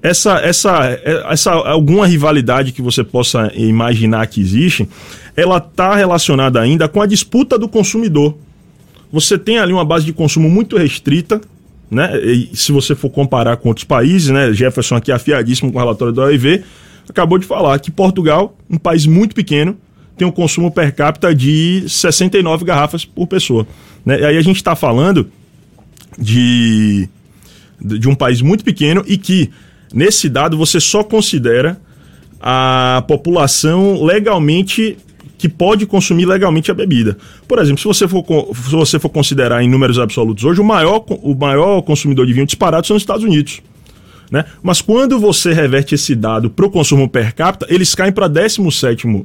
Essa, 0.00 0.38
essa, 0.38 1.00
essa 1.28 1.50
alguma 1.50 2.06
rivalidade 2.06 2.70
que 2.70 2.80
você 2.80 3.02
possa 3.02 3.50
imaginar 3.56 4.28
que 4.28 4.40
existe, 4.40 4.88
ela 5.36 5.58
está 5.58 5.96
relacionada 5.96 6.60
ainda 6.60 6.88
com 6.88 7.02
a 7.02 7.06
disputa 7.06 7.58
do 7.58 7.68
consumidor. 7.68 8.36
Você 9.12 9.36
tem 9.36 9.58
ali 9.58 9.72
uma 9.72 9.84
base 9.84 10.04
de 10.04 10.12
consumo 10.12 10.48
muito 10.48 10.76
restrita, 10.76 11.40
né? 11.90 12.18
E 12.18 12.50
se 12.54 12.72
você 12.72 12.94
for 12.94 13.10
comparar 13.10 13.56
com 13.56 13.68
outros 13.68 13.84
países, 13.84 14.28
né? 14.28 14.52
Jefferson 14.52 14.96
aqui 14.96 15.10
afiadíssimo 15.10 15.72
com 15.72 15.78
o 15.78 15.80
relatório 15.80 16.12
da 16.12 16.24
OIV, 16.24 16.62
acabou 17.08 17.38
de 17.38 17.46
falar 17.46 17.78
que 17.78 17.90
Portugal, 17.90 18.56
um 18.68 18.78
país 18.78 19.06
muito 19.06 19.34
pequeno, 19.34 19.76
tem 20.16 20.26
um 20.26 20.32
consumo 20.32 20.70
per 20.70 20.94
capita 20.94 21.34
de 21.34 21.84
69 21.86 22.64
garrafas 22.64 23.04
por 23.04 23.26
pessoa. 23.26 23.66
Né? 24.04 24.20
E 24.20 24.24
aí 24.24 24.36
a 24.36 24.42
gente 24.42 24.56
está 24.56 24.74
falando 24.74 25.30
de, 26.18 27.08
de 27.80 28.08
um 28.08 28.14
país 28.14 28.42
muito 28.42 28.64
pequeno 28.64 29.04
e 29.06 29.16
que, 29.16 29.50
nesse 29.94 30.28
dado, 30.28 30.58
você 30.58 30.80
só 30.80 31.04
considera 31.04 31.80
a 32.40 33.02
população 33.06 34.04
legalmente 34.04 34.98
que 35.38 35.48
pode 35.48 35.86
consumir 35.86 36.26
legalmente 36.26 36.70
a 36.70 36.74
bebida. 36.74 37.16
Por 37.46 37.60
exemplo, 37.60 37.78
se 37.78 37.86
você 37.86 38.08
for, 38.08 38.24
se 38.54 38.72
você 38.72 38.98
for 38.98 39.08
considerar 39.08 39.62
em 39.62 39.70
números 39.70 39.98
absolutos 39.98 40.44
hoje, 40.44 40.60
o 40.60 40.64
maior, 40.64 41.04
o 41.08 41.34
maior 41.34 41.80
consumidor 41.82 42.26
de 42.26 42.32
vinho 42.32 42.44
disparado 42.44 42.86
são 42.86 42.96
os 42.96 43.02
Estados 43.02 43.22
Unidos. 43.22 43.62
Né? 44.30 44.44
Mas 44.62 44.82
quando 44.82 45.18
você 45.18 45.52
reverte 45.52 45.94
esse 45.94 46.14
dado 46.14 46.50
para 46.50 46.66
o 46.66 46.70
consumo 46.70 47.08
per 47.08 47.32
capita, 47.34 47.66
eles 47.70 47.94
caem 47.94 48.12
para 48.12 48.26
17 48.26 49.24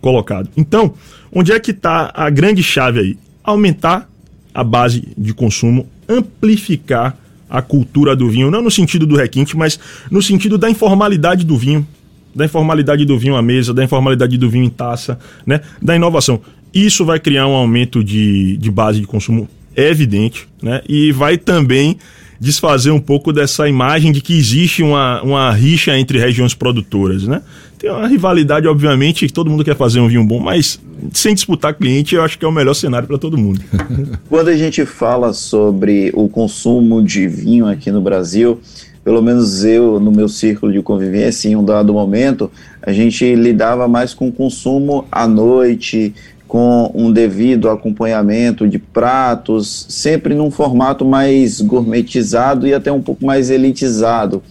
colocado. 0.00 0.48
Então, 0.56 0.94
onde 1.32 1.52
é 1.52 1.60
que 1.60 1.72
está 1.72 2.10
a 2.14 2.30
grande 2.30 2.62
chave 2.62 3.00
aí? 3.00 3.18
Aumentar 3.42 4.08
a 4.54 4.62
base 4.62 5.08
de 5.18 5.34
consumo, 5.34 5.86
amplificar 6.08 7.16
a 7.50 7.60
cultura 7.60 8.16
do 8.16 8.30
vinho, 8.30 8.50
não 8.50 8.62
no 8.62 8.70
sentido 8.70 9.06
do 9.06 9.16
requinte, 9.16 9.56
mas 9.56 9.78
no 10.10 10.22
sentido 10.22 10.56
da 10.56 10.70
informalidade 10.70 11.44
do 11.44 11.56
vinho, 11.56 11.86
da 12.34 12.44
informalidade 12.44 13.04
do 13.04 13.18
vinho 13.18 13.36
à 13.36 13.42
mesa, 13.42 13.74
da 13.74 13.84
informalidade 13.84 14.36
do 14.38 14.48
vinho 14.48 14.64
em 14.64 14.70
taça, 14.70 15.18
né? 15.46 15.60
da 15.80 15.94
inovação. 15.96 16.40
Isso 16.72 17.04
vai 17.04 17.20
criar 17.20 17.46
um 17.46 17.54
aumento 17.54 18.02
de, 18.02 18.56
de 18.56 18.70
base 18.70 19.00
de 19.00 19.06
consumo 19.06 19.48
evidente, 19.76 20.48
né? 20.62 20.82
E 20.88 21.12
vai 21.12 21.36
também 21.36 21.98
desfazer 22.42 22.90
um 22.90 22.98
pouco 22.98 23.32
dessa 23.32 23.68
imagem 23.68 24.10
de 24.10 24.20
que 24.20 24.36
existe 24.36 24.82
uma, 24.82 25.22
uma 25.22 25.52
rixa 25.52 25.96
entre 25.96 26.18
regiões 26.18 26.54
produtoras, 26.54 27.24
né? 27.24 27.40
Tem 27.78 27.90
uma 27.90 28.06
rivalidade, 28.06 28.66
obviamente, 28.66 29.26
que 29.26 29.32
todo 29.32 29.50
mundo 29.50 29.64
quer 29.64 29.76
fazer 29.76 30.00
um 30.00 30.08
vinho 30.08 30.24
bom, 30.24 30.40
mas 30.40 30.80
sem 31.12 31.34
disputar 31.34 31.74
cliente, 31.74 32.14
eu 32.14 32.22
acho 32.22 32.38
que 32.38 32.44
é 32.44 32.48
o 32.48 32.52
melhor 32.52 32.74
cenário 32.74 33.06
para 33.06 33.18
todo 33.18 33.38
mundo. 33.38 33.60
Quando 34.28 34.48
a 34.48 34.56
gente 34.56 34.84
fala 34.84 35.32
sobre 35.32 36.10
o 36.14 36.28
consumo 36.28 37.02
de 37.02 37.28
vinho 37.28 37.66
aqui 37.66 37.90
no 37.90 38.00
Brasil, 38.00 38.60
pelo 39.04 39.20
menos 39.20 39.64
eu, 39.64 39.98
no 39.98 40.12
meu 40.12 40.28
círculo 40.28 40.72
de 40.72 40.80
convivência, 40.80 41.48
em 41.48 41.56
um 41.56 41.64
dado 41.64 41.92
momento, 41.92 42.50
a 42.80 42.92
gente 42.92 43.34
lidava 43.34 43.88
mais 43.88 44.14
com 44.14 44.30
consumo 44.30 45.04
à 45.10 45.26
noite, 45.26 46.14
com 46.46 46.90
um 46.94 47.10
devido 47.10 47.68
acompanhamento 47.68 48.68
de 48.68 48.78
pratos, 48.78 49.86
sempre 49.88 50.34
num 50.34 50.50
formato 50.50 51.04
mais 51.04 51.60
gourmetizado 51.60 52.66
e 52.66 52.74
até 52.74 52.92
um 52.92 53.00
pouco 53.00 53.24
mais 53.24 53.50
elitizado. 53.50 54.42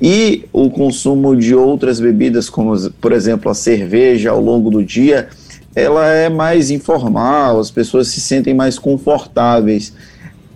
E 0.00 0.44
o 0.52 0.70
consumo 0.70 1.36
de 1.36 1.54
outras 1.54 1.98
bebidas, 1.98 2.48
como 2.48 2.78
por 2.92 3.12
exemplo 3.12 3.50
a 3.50 3.54
cerveja 3.54 4.30
ao 4.30 4.40
longo 4.40 4.70
do 4.70 4.84
dia, 4.84 5.28
ela 5.74 6.06
é 6.06 6.28
mais 6.28 6.70
informal, 6.70 7.58
as 7.58 7.70
pessoas 7.70 8.08
se 8.08 8.20
sentem 8.20 8.54
mais 8.54 8.78
confortáveis. 8.78 9.92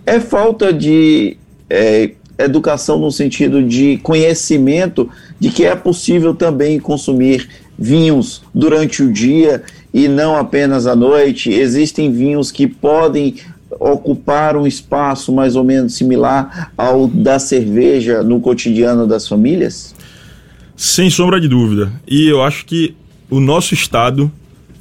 É 0.05 0.19
falta 0.19 0.71
de 0.71 1.37
é, 1.69 2.11
educação 2.37 2.99
no 2.99 3.11
sentido 3.11 3.63
de 3.63 3.97
conhecimento 3.97 5.09
de 5.39 5.49
que 5.49 5.65
é 5.65 5.75
possível 5.75 6.33
também 6.33 6.79
consumir 6.79 7.47
vinhos 7.77 8.41
durante 8.53 9.03
o 9.03 9.11
dia 9.11 9.63
e 9.93 10.07
não 10.07 10.35
apenas 10.35 10.87
à 10.87 10.95
noite. 10.95 11.49
Existem 11.51 12.11
vinhos 12.11 12.51
que 12.51 12.67
podem 12.67 13.35
ocupar 13.79 14.55
um 14.55 14.65
espaço 14.65 15.33
mais 15.33 15.55
ou 15.55 15.63
menos 15.63 15.93
similar 15.93 16.71
ao 16.77 17.07
da 17.07 17.39
cerveja 17.39 18.23
no 18.23 18.39
cotidiano 18.39 19.07
das 19.07 19.27
famílias? 19.27 19.95
Sem 20.75 21.09
sombra 21.09 21.39
de 21.39 21.47
dúvida. 21.47 21.91
E 22.07 22.27
eu 22.27 22.41
acho 22.41 22.65
que 22.65 22.95
o 23.29 23.39
nosso 23.39 23.73
estado 23.73 24.31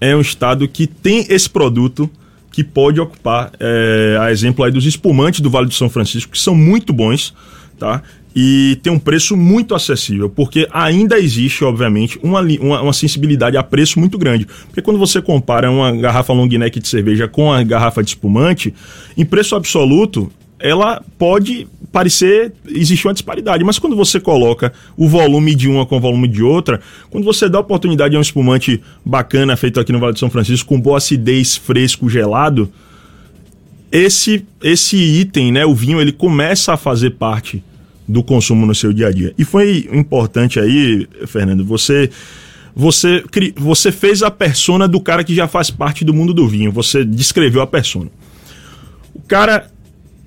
é 0.00 0.14
um 0.14 0.20
estado 0.20 0.66
que 0.68 0.86
tem 0.86 1.26
esse 1.28 1.48
produto 1.48 2.10
que 2.54 2.62
pode 2.62 3.00
ocupar, 3.00 3.50
é, 3.58 4.16
a 4.20 4.30
exemplo 4.30 4.64
aí 4.64 4.70
dos 4.70 4.86
espumantes 4.86 5.40
do 5.40 5.50
Vale 5.50 5.66
do 5.66 5.74
São 5.74 5.90
Francisco, 5.90 6.30
que 6.30 6.38
são 6.38 6.54
muito 6.54 6.92
bons, 6.92 7.34
tá? 7.76 8.00
e 8.36 8.78
tem 8.80 8.92
um 8.92 8.98
preço 8.98 9.36
muito 9.36 9.74
acessível, 9.74 10.30
porque 10.30 10.68
ainda 10.72 11.18
existe, 11.18 11.64
obviamente, 11.64 12.16
uma, 12.22 12.40
uma, 12.40 12.82
uma, 12.82 12.92
sensibilidade 12.92 13.56
a 13.56 13.62
preço 13.62 13.98
muito 13.98 14.16
grande. 14.16 14.46
Porque 14.66 14.82
quando 14.82 14.98
você 14.98 15.20
compara 15.20 15.68
uma 15.70 15.90
garrafa 15.92 16.32
long 16.32 16.46
neck 16.46 16.78
de 16.78 16.88
cerveja 16.88 17.26
com 17.26 17.52
a 17.52 17.62
garrafa 17.62 18.02
de 18.02 18.10
espumante, 18.10 18.72
em 19.16 19.24
preço 19.24 19.56
absoluto, 19.56 20.30
ela 20.58 21.02
pode 21.18 21.66
parecer 21.94 22.52
existir 22.66 23.06
uma 23.06 23.14
disparidade, 23.14 23.62
mas 23.62 23.78
quando 23.78 23.94
você 23.94 24.18
coloca 24.18 24.72
o 24.96 25.08
volume 25.08 25.54
de 25.54 25.68
uma 25.68 25.86
com 25.86 25.96
o 25.96 26.00
volume 26.00 26.26
de 26.26 26.42
outra, 26.42 26.80
quando 27.08 27.22
você 27.22 27.48
dá 27.48 27.60
oportunidade 27.60 28.16
a 28.16 28.18
um 28.18 28.20
espumante 28.20 28.82
bacana 29.04 29.56
feito 29.56 29.78
aqui 29.78 29.92
no 29.92 30.00
Vale 30.00 30.12
de 30.12 30.18
São 30.18 30.28
Francisco 30.28 30.68
com 30.68 30.80
boa 30.80 30.98
acidez, 30.98 31.56
fresco, 31.56 32.10
gelado, 32.10 32.68
esse 33.92 34.44
esse 34.60 34.96
item, 34.96 35.52
né, 35.52 35.64
o 35.64 35.72
vinho, 35.72 36.00
ele 36.00 36.10
começa 36.10 36.72
a 36.72 36.76
fazer 36.76 37.10
parte 37.10 37.62
do 38.08 38.24
consumo 38.24 38.66
no 38.66 38.74
seu 38.74 38.92
dia 38.92 39.06
a 39.06 39.12
dia. 39.12 39.32
E 39.38 39.44
foi 39.44 39.88
importante 39.92 40.58
aí, 40.58 41.06
Fernando, 41.28 41.64
você 41.64 42.10
você 42.74 43.22
você 43.54 43.92
fez 43.92 44.20
a 44.24 44.32
persona 44.32 44.88
do 44.88 45.00
cara 45.00 45.22
que 45.22 45.32
já 45.32 45.46
faz 45.46 45.70
parte 45.70 46.04
do 46.04 46.12
mundo 46.12 46.34
do 46.34 46.48
vinho, 46.48 46.72
você 46.72 47.04
descreveu 47.04 47.62
a 47.62 47.68
persona. 47.68 48.10
O 49.14 49.20
cara 49.20 49.70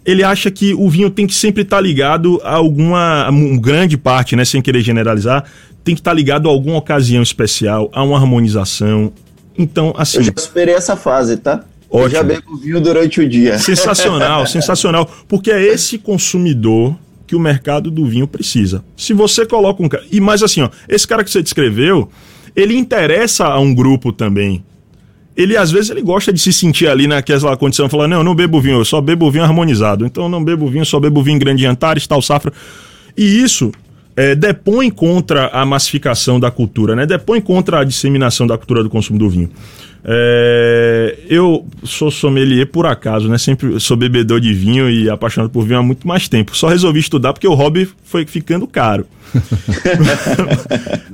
ele 0.07 0.23
acha 0.23 0.49
que 0.49 0.73
o 0.73 0.89
vinho 0.89 1.09
tem 1.09 1.27
que 1.27 1.35
sempre 1.35 1.63
estar 1.63 1.75
tá 1.75 1.81
ligado 1.81 2.39
a 2.41 2.55
alguma 2.55 3.29
uma 3.29 3.59
grande 3.59 3.97
parte, 3.97 4.37
né, 4.37 4.45
sem 4.45 4.61
querer 4.61 4.81
generalizar, 4.81 5.43
tem 5.83 5.93
que 5.93 5.99
estar 5.99 6.11
tá 6.11 6.15
ligado 6.15 6.47
a 6.47 6.51
alguma 6.51 6.77
ocasião 6.77 7.21
especial, 7.21 7.91
a 7.93 8.01
uma 8.01 8.17
harmonização. 8.17 9.11
Então, 9.57 9.93
assim, 9.97 10.19
eu 10.19 10.23
já 10.23 10.33
superei 10.37 10.73
essa 10.73 10.95
fase, 10.95 11.35
tá? 11.35 11.65
Ótimo. 11.89 12.05
Eu 12.05 12.09
já 12.09 12.23
bebo 12.23 12.57
vinho 12.57 12.79
durante 12.79 13.19
o 13.19 13.27
dia. 13.27 13.59
Sensacional, 13.59 14.45
sensacional, 14.47 15.09
porque 15.27 15.51
é 15.51 15.61
esse 15.61 15.97
consumidor 15.97 16.95
que 17.25 17.35
o 17.35 17.39
mercado 17.39 17.91
do 17.91 18.05
vinho 18.05 18.27
precisa. 18.27 18.81
Se 18.95 19.11
você 19.11 19.45
coloca 19.45 19.83
um 19.83 19.89
cara. 19.89 20.05
E 20.09 20.21
mais 20.21 20.41
assim, 20.41 20.61
ó, 20.61 20.69
esse 20.87 21.05
cara 21.05 21.21
que 21.21 21.29
você 21.29 21.43
descreveu, 21.43 22.09
ele 22.55 22.77
interessa 22.77 23.45
a 23.45 23.59
um 23.59 23.75
grupo 23.75 24.13
também. 24.13 24.63
Ele, 25.37 25.55
às 25.55 25.71
vezes, 25.71 25.91
ele 25.91 26.01
gosta 26.01 26.33
de 26.33 26.39
se 26.39 26.51
sentir 26.51 26.87
ali 26.87 27.05
naquela 27.05 27.55
condição, 27.55 27.87
falando, 27.87 28.09
não, 28.09 28.17
eu 28.17 28.23
não 28.23 28.33
bebo 28.33 28.59
vinho, 28.59 28.79
eu 28.79 28.85
só 28.85 28.99
bebo 28.99 29.29
vinho 29.29 29.43
harmonizado. 29.43 30.03
Então, 30.03 30.23
eu 30.23 30.29
não 30.29 30.43
bebo 30.43 30.67
vinho, 30.67 30.83
só 30.83 30.99
bebo 30.99 31.21
vinho 31.21 31.35
em 31.35 31.39
grande 31.39 31.61
jantares, 31.61 32.07
tal 32.07 32.23
safra. 32.23 32.51
E 33.15 33.23
isso 33.23 33.71
é, 34.15 34.33
depõe 34.33 34.89
contra 34.89 35.49
a 35.49 35.63
massificação 35.63 36.39
da 36.39 36.49
cultura, 36.49 36.95
né? 36.95 37.05
Depõe 37.05 37.39
contra 37.39 37.81
a 37.81 37.83
disseminação 37.83 38.47
da 38.47 38.57
cultura 38.57 38.81
do 38.81 38.89
consumo 38.89 39.19
do 39.19 39.29
vinho. 39.29 39.51
É, 40.03 41.19
eu 41.29 41.67
sou 41.83 42.09
sommelier 42.09 42.65
por 42.65 42.87
acaso, 42.87 43.29
né? 43.29 43.37
Sempre 43.37 43.79
sou 43.79 43.95
bebedor 43.95 44.39
de 44.39 44.53
vinho 44.53 44.89
e 44.89 45.07
apaixonado 45.07 45.51
por 45.51 45.63
vinho 45.63 45.77
há 45.77 45.83
muito 45.83 46.07
mais 46.07 46.27
tempo. 46.27 46.57
Só 46.57 46.67
resolvi 46.67 46.99
estudar 46.99 47.31
porque 47.31 47.47
o 47.47 47.53
hobby 47.53 47.87
foi 48.03 48.25
ficando 48.25 48.65
caro. 48.65 49.05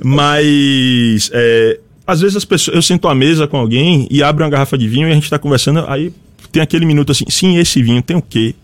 Mas 0.02 1.30
é, 1.34 1.78
às 2.06 2.20
vezes 2.20 2.36
as 2.36 2.44
pessoas, 2.44 2.74
eu 2.76 2.82
sento 2.82 3.08
à 3.08 3.14
mesa 3.14 3.46
com 3.46 3.56
alguém 3.56 4.06
e 4.10 4.22
abro 4.22 4.44
uma 4.44 4.50
garrafa 4.50 4.76
de 4.76 4.88
vinho 4.88 5.08
e 5.08 5.10
a 5.10 5.14
gente 5.14 5.24
está 5.24 5.38
conversando, 5.38 5.84
aí 5.88 6.12
tem 6.52 6.62
aquele 6.62 6.86
minuto 6.86 7.12
assim, 7.12 7.24
sim, 7.28 7.56
esse 7.58 7.82
vinho 7.82 8.02
tem 8.02 8.16
o 8.16 8.22
quê? 8.22 8.54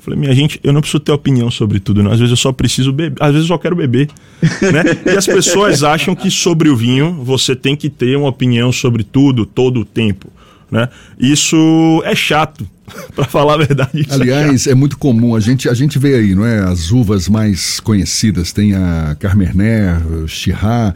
Falei, 0.00 0.18
minha 0.18 0.34
gente, 0.34 0.58
eu 0.62 0.72
não 0.72 0.80
preciso 0.80 1.00
ter 1.00 1.12
opinião 1.12 1.50
sobre 1.50 1.78
tudo, 1.78 2.02
não. 2.02 2.10
Às 2.10 2.18
vezes 2.18 2.30
eu 2.30 2.36
só 2.36 2.52
preciso 2.52 2.90
beber, 2.92 3.22
às 3.22 3.32
vezes 3.32 3.48
eu 3.48 3.54
só 3.54 3.58
quero 3.58 3.76
beber. 3.76 4.08
né? 4.42 4.82
E 5.12 5.16
as 5.16 5.26
pessoas 5.26 5.82
acham 5.82 6.14
que 6.14 6.30
sobre 6.30 6.70
o 6.70 6.76
vinho 6.76 7.22
você 7.22 7.54
tem 7.54 7.76
que 7.76 7.90
ter 7.90 8.16
uma 8.16 8.28
opinião 8.28 8.72
sobre 8.72 9.04
tudo, 9.04 9.44
todo 9.44 9.80
o 9.80 9.84
tempo. 9.84 10.32
Né? 10.70 10.88
Isso 11.18 12.02
é 12.06 12.14
chato, 12.14 12.66
para 13.14 13.24
falar 13.26 13.54
a 13.54 13.56
verdade. 13.58 14.06
É 14.08 14.14
Aliás, 14.14 14.66
é, 14.66 14.70
é, 14.70 14.74
muito 14.74 14.96
comum, 14.96 15.34
a 15.34 15.40
gente, 15.40 15.68
a 15.68 15.74
gente 15.74 15.98
vê 15.98 16.14
aí, 16.14 16.34
não 16.34 16.46
é? 16.46 16.60
As 16.60 16.90
uvas 16.90 17.28
mais 17.28 17.78
conhecidas, 17.80 18.52
tem 18.52 18.74
a 18.74 19.16
Carmener, 19.18 20.00
Chirá, 20.26 20.94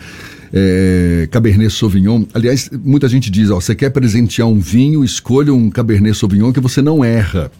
é, 0.56 1.26
Cabernet 1.32 1.68
Sauvignon. 1.72 2.24
Aliás, 2.32 2.70
muita 2.84 3.08
gente 3.08 3.28
diz, 3.28 3.50
ó, 3.50 3.56
você 3.56 3.74
quer 3.74 3.90
presentear 3.90 4.46
um 4.46 4.60
vinho, 4.60 5.04
escolha 5.04 5.52
um 5.52 5.68
Cabernet 5.68 6.16
Sauvignon 6.16 6.52
que 6.52 6.60
você 6.60 6.80
não 6.80 7.04
erra. 7.04 7.50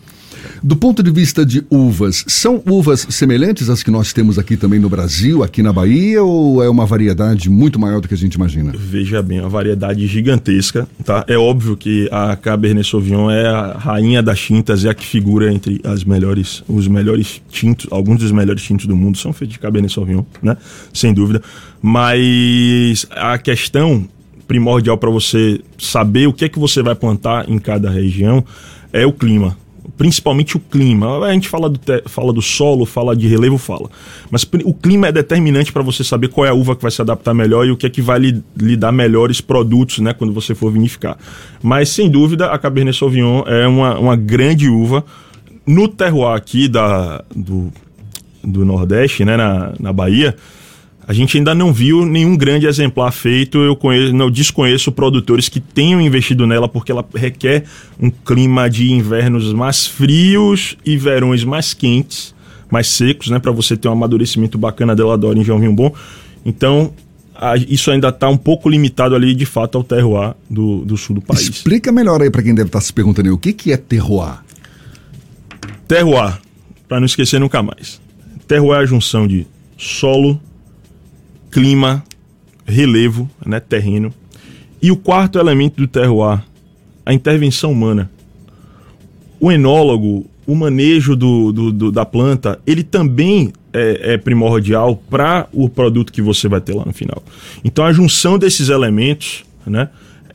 Do 0.66 0.76
ponto 0.76 1.02
de 1.02 1.10
vista 1.10 1.44
de 1.44 1.62
uvas, 1.68 2.24
são 2.26 2.62
uvas 2.64 3.06
semelhantes 3.10 3.68
às 3.68 3.82
que 3.82 3.90
nós 3.90 4.14
temos 4.14 4.38
aqui 4.38 4.56
também 4.56 4.80
no 4.80 4.88
Brasil, 4.88 5.42
aqui 5.42 5.62
na 5.62 5.70
Bahia, 5.70 6.22
ou 6.22 6.64
é 6.64 6.70
uma 6.70 6.86
variedade 6.86 7.50
muito 7.50 7.78
maior 7.78 8.00
do 8.00 8.08
que 8.08 8.14
a 8.14 8.16
gente 8.16 8.32
imagina? 8.32 8.72
Veja 8.74 9.20
bem, 9.20 9.40
uma 9.40 9.48
variedade 9.50 10.06
gigantesca, 10.06 10.88
tá? 11.04 11.22
É 11.28 11.36
óbvio 11.36 11.76
que 11.76 12.08
a 12.10 12.34
Cabernet 12.34 12.88
Sauvignon 12.88 13.30
é 13.30 13.46
a 13.46 13.76
rainha 13.76 14.22
das 14.22 14.40
tintas, 14.40 14.86
é 14.86 14.88
a 14.88 14.94
que 14.94 15.04
figura 15.04 15.52
entre 15.52 15.82
as 15.84 16.02
melhores, 16.02 16.64
os 16.66 16.88
melhores 16.88 17.42
tintos, 17.50 17.86
alguns 17.90 18.20
dos 18.20 18.32
melhores 18.32 18.62
tintos 18.62 18.86
do 18.86 18.96
mundo 18.96 19.18
são 19.18 19.34
feitos 19.34 19.52
de 19.52 19.60
Cabernet 19.60 19.92
Sauvignon, 19.92 20.24
né? 20.42 20.56
Sem 20.94 21.12
dúvida. 21.12 21.42
Mas 21.82 23.06
a 23.10 23.36
questão 23.36 24.08
primordial 24.48 24.96
para 24.96 25.10
você 25.10 25.60
saber 25.76 26.26
o 26.26 26.32
que 26.32 26.46
é 26.46 26.48
que 26.48 26.58
você 26.58 26.82
vai 26.82 26.94
plantar 26.94 27.50
em 27.50 27.58
cada 27.58 27.90
região 27.90 28.42
é 28.94 29.04
o 29.04 29.12
clima. 29.12 29.62
Principalmente 29.96 30.56
o 30.56 30.60
clima. 30.60 31.24
A 31.24 31.32
gente 31.32 31.48
fala 31.48 31.68
do, 31.68 31.80
fala 32.06 32.32
do 32.32 32.40
solo, 32.40 32.86
fala 32.86 33.14
de 33.14 33.28
relevo, 33.28 33.58
fala. 33.58 33.90
Mas 34.30 34.46
o 34.64 34.72
clima 34.72 35.08
é 35.08 35.12
determinante 35.12 35.72
para 35.72 35.82
você 35.82 36.02
saber 36.02 36.28
qual 36.28 36.46
é 36.46 36.50
a 36.50 36.54
uva 36.54 36.74
que 36.74 36.82
vai 36.82 36.90
se 36.90 37.02
adaptar 37.02 37.34
melhor 37.34 37.66
e 37.66 37.70
o 37.70 37.76
que 37.76 37.86
é 37.86 37.90
que 37.90 38.00
vai 38.00 38.18
lhe, 38.18 38.42
lhe 38.56 38.76
dar 38.76 38.92
melhores 38.92 39.40
produtos 39.40 39.98
né, 39.98 40.12
quando 40.12 40.32
você 40.32 40.54
for 40.54 40.72
vinificar. 40.72 41.18
Mas, 41.62 41.90
sem 41.90 42.10
dúvida, 42.10 42.46
a 42.46 42.58
Cabernet 42.58 42.96
Sauvignon 42.96 43.42
é 43.46 43.66
uma, 43.66 43.98
uma 43.98 44.16
grande 44.16 44.68
uva. 44.68 45.04
No 45.66 45.88
terroir 45.88 46.36
aqui 46.36 46.68
da, 46.68 47.22
do, 47.34 47.72
do 48.42 48.64
Nordeste, 48.64 49.24
né, 49.24 49.36
na, 49.36 49.72
na 49.78 49.92
Bahia, 49.92 50.34
a 51.06 51.12
gente 51.12 51.36
ainda 51.36 51.54
não 51.54 51.72
viu 51.72 52.06
nenhum 52.06 52.36
grande 52.36 52.66
exemplar 52.66 53.12
feito. 53.12 53.58
Eu 53.58 53.76
conheço, 53.76 54.14
não 54.14 54.30
desconheço 54.30 54.90
produtores 54.90 55.48
que 55.48 55.60
tenham 55.60 56.00
investido 56.00 56.46
nela 56.46 56.68
porque 56.68 56.90
ela 56.90 57.04
requer 57.14 57.64
um 58.00 58.10
clima 58.10 58.70
de 58.70 58.90
invernos 58.90 59.52
mais 59.52 59.86
frios 59.86 60.76
e 60.84 60.96
verões 60.96 61.44
mais 61.44 61.74
quentes, 61.74 62.34
mais 62.70 62.88
secos, 62.88 63.28
né, 63.28 63.38
para 63.38 63.52
você 63.52 63.76
ter 63.76 63.88
um 63.88 63.92
amadurecimento 63.92 64.56
bacana 64.56 64.96
dela 64.96 65.18
da 65.18 65.28
em 65.28 65.42
vinho 65.42 65.72
bom. 65.74 65.94
Então, 66.44 66.92
isso 67.68 67.90
ainda 67.90 68.08
está 68.08 68.28
um 68.28 68.36
pouco 68.36 68.68
limitado 68.68 69.14
ali, 69.14 69.34
de 69.34 69.44
fato, 69.44 69.76
ao 69.76 69.84
terroir 69.84 70.34
do, 70.48 70.84
do 70.84 70.96
sul 70.96 71.16
do 71.16 71.22
país. 71.22 71.42
Explica 71.42 71.92
melhor 71.92 72.22
aí 72.22 72.30
para 72.30 72.42
quem 72.42 72.54
deve 72.54 72.68
estar 72.68 72.78
tá 72.78 72.84
se 72.84 72.92
perguntando 72.92 73.28
aí, 73.28 73.32
o 73.32 73.38
que, 73.38 73.52
que 73.52 73.72
é 73.72 73.76
terroir? 73.76 74.38
Terroir, 75.86 76.38
para 76.88 76.98
não 76.98 77.04
esquecer 77.04 77.38
nunca 77.38 77.62
mais. 77.62 78.00
Terroir 78.46 78.80
é 78.80 78.82
a 78.84 78.86
junção 78.86 79.26
de 79.26 79.46
solo, 79.76 80.40
clima, 81.54 82.02
relevo, 82.66 83.30
né, 83.46 83.60
terreno. 83.60 84.12
E 84.82 84.90
o 84.90 84.96
quarto 84.96 85.38
elemento 85.38 85.76
do 85.76 85.86
terroir, 85.86 86.42
a 87.06 87.14
intervenção 87.14 87.70
humana. 87.70 88.10
O 89.38 89.52
enólogo, 89.52 90.26
o 90.46 90.54
manejo 90.56 91.14
do, 91.14 91.52
do, 91.52 91.72
do 91.72 91.92
da 91.92 92.04
planta, 92.04 92.58
ele 92.66 92.82
também 92.82 93.52
é, 93.72 94.14
é 94.14 94.18
primordial 94.18 94.96
para 95.08 95.46
o 95.52 95.68
produto 95.68 96.12
que 96.12 96.20
você 96.20 96.48
vai 96.48 96.60
ter 96.60 96.74
lá 96.74 96.84
no 96.84 96.92
final. 96.92 97.22
Então 97.64 97.84
a 97.84 97.92
junção 97.92 98.36
desses 98.36 98.68
elementos, 98.68 99.44
né, 99.64 99.90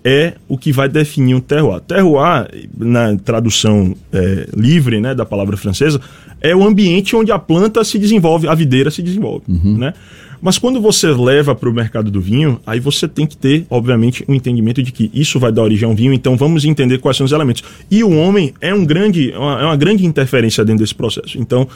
é 0.05 0.35
o 0.47 0.57
que 0.57 0.71
vai 0.71 0.87
definir 0.87 1.35
um 1.35 1.41
terroir. 1.41 1.81
Terroir, 1.81 2.47
na 2.77 3.17
tradução 3.17 3.93
é, 4.13 4.47
livre 4.55 5.01
né, 5.01 5.13
da 5.13 5.25
palavra 5.25 5.57
francesa, 5.57 5.99
é 6.39 6.55
o 6.55 6.65
ambiente 6.65 7.13
onde 7.13 7.29
a 7.29 7.37
planta 7.37 7.83
se 7.83 7.99
desenvolve, 7.99 8.47
a 8.47 8.55
videira 8.55 8.89
se 8.89 9.01
desenvolve. 9.01 9.43
Uhum. 9.49 9.77
Né? 9.77 9.93
Mas 10.41 10.57
quando 10.57 10.79
você 10.81 11.07
leva 11.07 11.53
para 11.53 11.69
o 11.69 11.73
mercado 11.73 12.09
do 12.09 12.21
vinho, 12.21 12.59
aí 12.65 12.79
você 12.79 13.07
tem 13.07 13.27
que 13.27 13.35
ter, 13.35 13.65
obviamente, 13.69 14.23
um 14.27 14.33
entendimento 14.33 14.81
de 14.81 14.91
que 14.91 15.11
isso 15.13 15.39
vai 15.39 15.51
dar 15.51 15.63
origem 15.63 15.87
a 15.87 15.91
um 15.91 15.95
vinho, 15.95 16.13
então 16.13 16.37
vamos 16.37 16.63
entender 16.65 16.99
quais 16.99 17.17
são 17.17 17.25
os 17.25 17.31
elementos. 17.31 17.63
E 17.91 18.03
o 18.03 18.11
homem 18.11 18.53
é 18.61 18.73
um 18.73 18.85
grande, 18.85 19.33
uma, 19.35 19.61
é 19.61 19.65
uma 19.65 19.75
grande 19.75 20.05
interferência 20.05 20.63
dentro 20.63 20.83
desse 20.83 20.95
processo. 20.95 21.37
Então, 21.37 21.67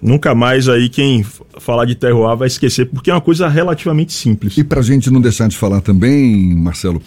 nunca 0.00 0.34
mais 0.34 0.68
aí 0.68 0.88
quem 0.88 1.24
falar 1.58 1.84
de 1.84 1.94
terroir 1.94 2.36
vai 2.36 2.48
esquecer, 2.48 2.86
porque 2.86 3.10
é 3.10 3.14
uma 3.14 3.20
coisa 3.20 3.48
relativamente 3.48 4.12
simples. 4.12 4.56
E 4.56 4.64
para 4.64 4.80
a 4.80 4.84
gente 4.84 5.10
não 5.10 5.20
deixar 5.20 5.48
de 5.48 5.56
falar 5.56 5.80
também, 5.80 6.54
Marcelo, 6.54 7.02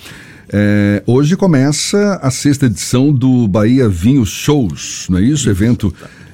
é, 0.54 1.02
hoje 1.08 1.36
começa 1.36 2.20
a 2.22 2.30
sexta 2.30 2.66
edição 2.68 3.12
do 3.12 3.48
Bahia 3.48 3.88
Vinho 3.90 4.26
Shows, 4.26 5.08
não 5.10 5.18
é 5.18 5.22
isso? 5.22 5.50
Evento 5.50 5.94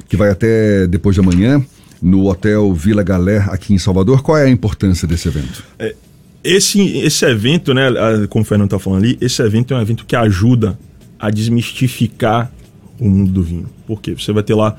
que 0.09 0.17
vai 0.17 0.29
até 0.29 0.87
depois 0.87 1.15
de 1.15 1.21
amanhã 1.21 1.63
no 2.01 2.27
Hotel 2.27 2.73
Vila 2.73 3.03
Galé, 3.03 3.37
aqui 3.49 3.73
em 3.73 3.77
Salvador. 3.77 4.21
Qual 4.21 4.37
é 4.37 4.45
a 4.45 4.49
importância 4.49 5.07
desse 5.07 5.27
evento? 5.27 5.63
É, 5.79 5.95
esse, 6.43 6.81
esse 6.99 7.25
evento, 7.25 7.73
né, 7.73 7.89
como 8.29 8.43
o 8.43 8.45
Fernando 8.45 8.67
está 8.67 8.79
falando 8.79 9.03
ali, 9.03 9.17
esse 9.19 9.41
evento 9.41 9.73
é 9.73 9.77
um 9.77 9.81
evento 9.81 10.05
que 10.05 10.15
ajuda 10.15 10.77
a 11.19 11.29
desmistificar 11.29 12.51
o 12.99 13.09
mundo 13.09 13.31
do 13.31 13.43
vinho. 13.43 13.69
Por 13.85 14.01
quê? 14.01 14.13
Você 14.13 14.31
vai 14.31 14.43
ter 14.43 14.53
lá 14.53 14.75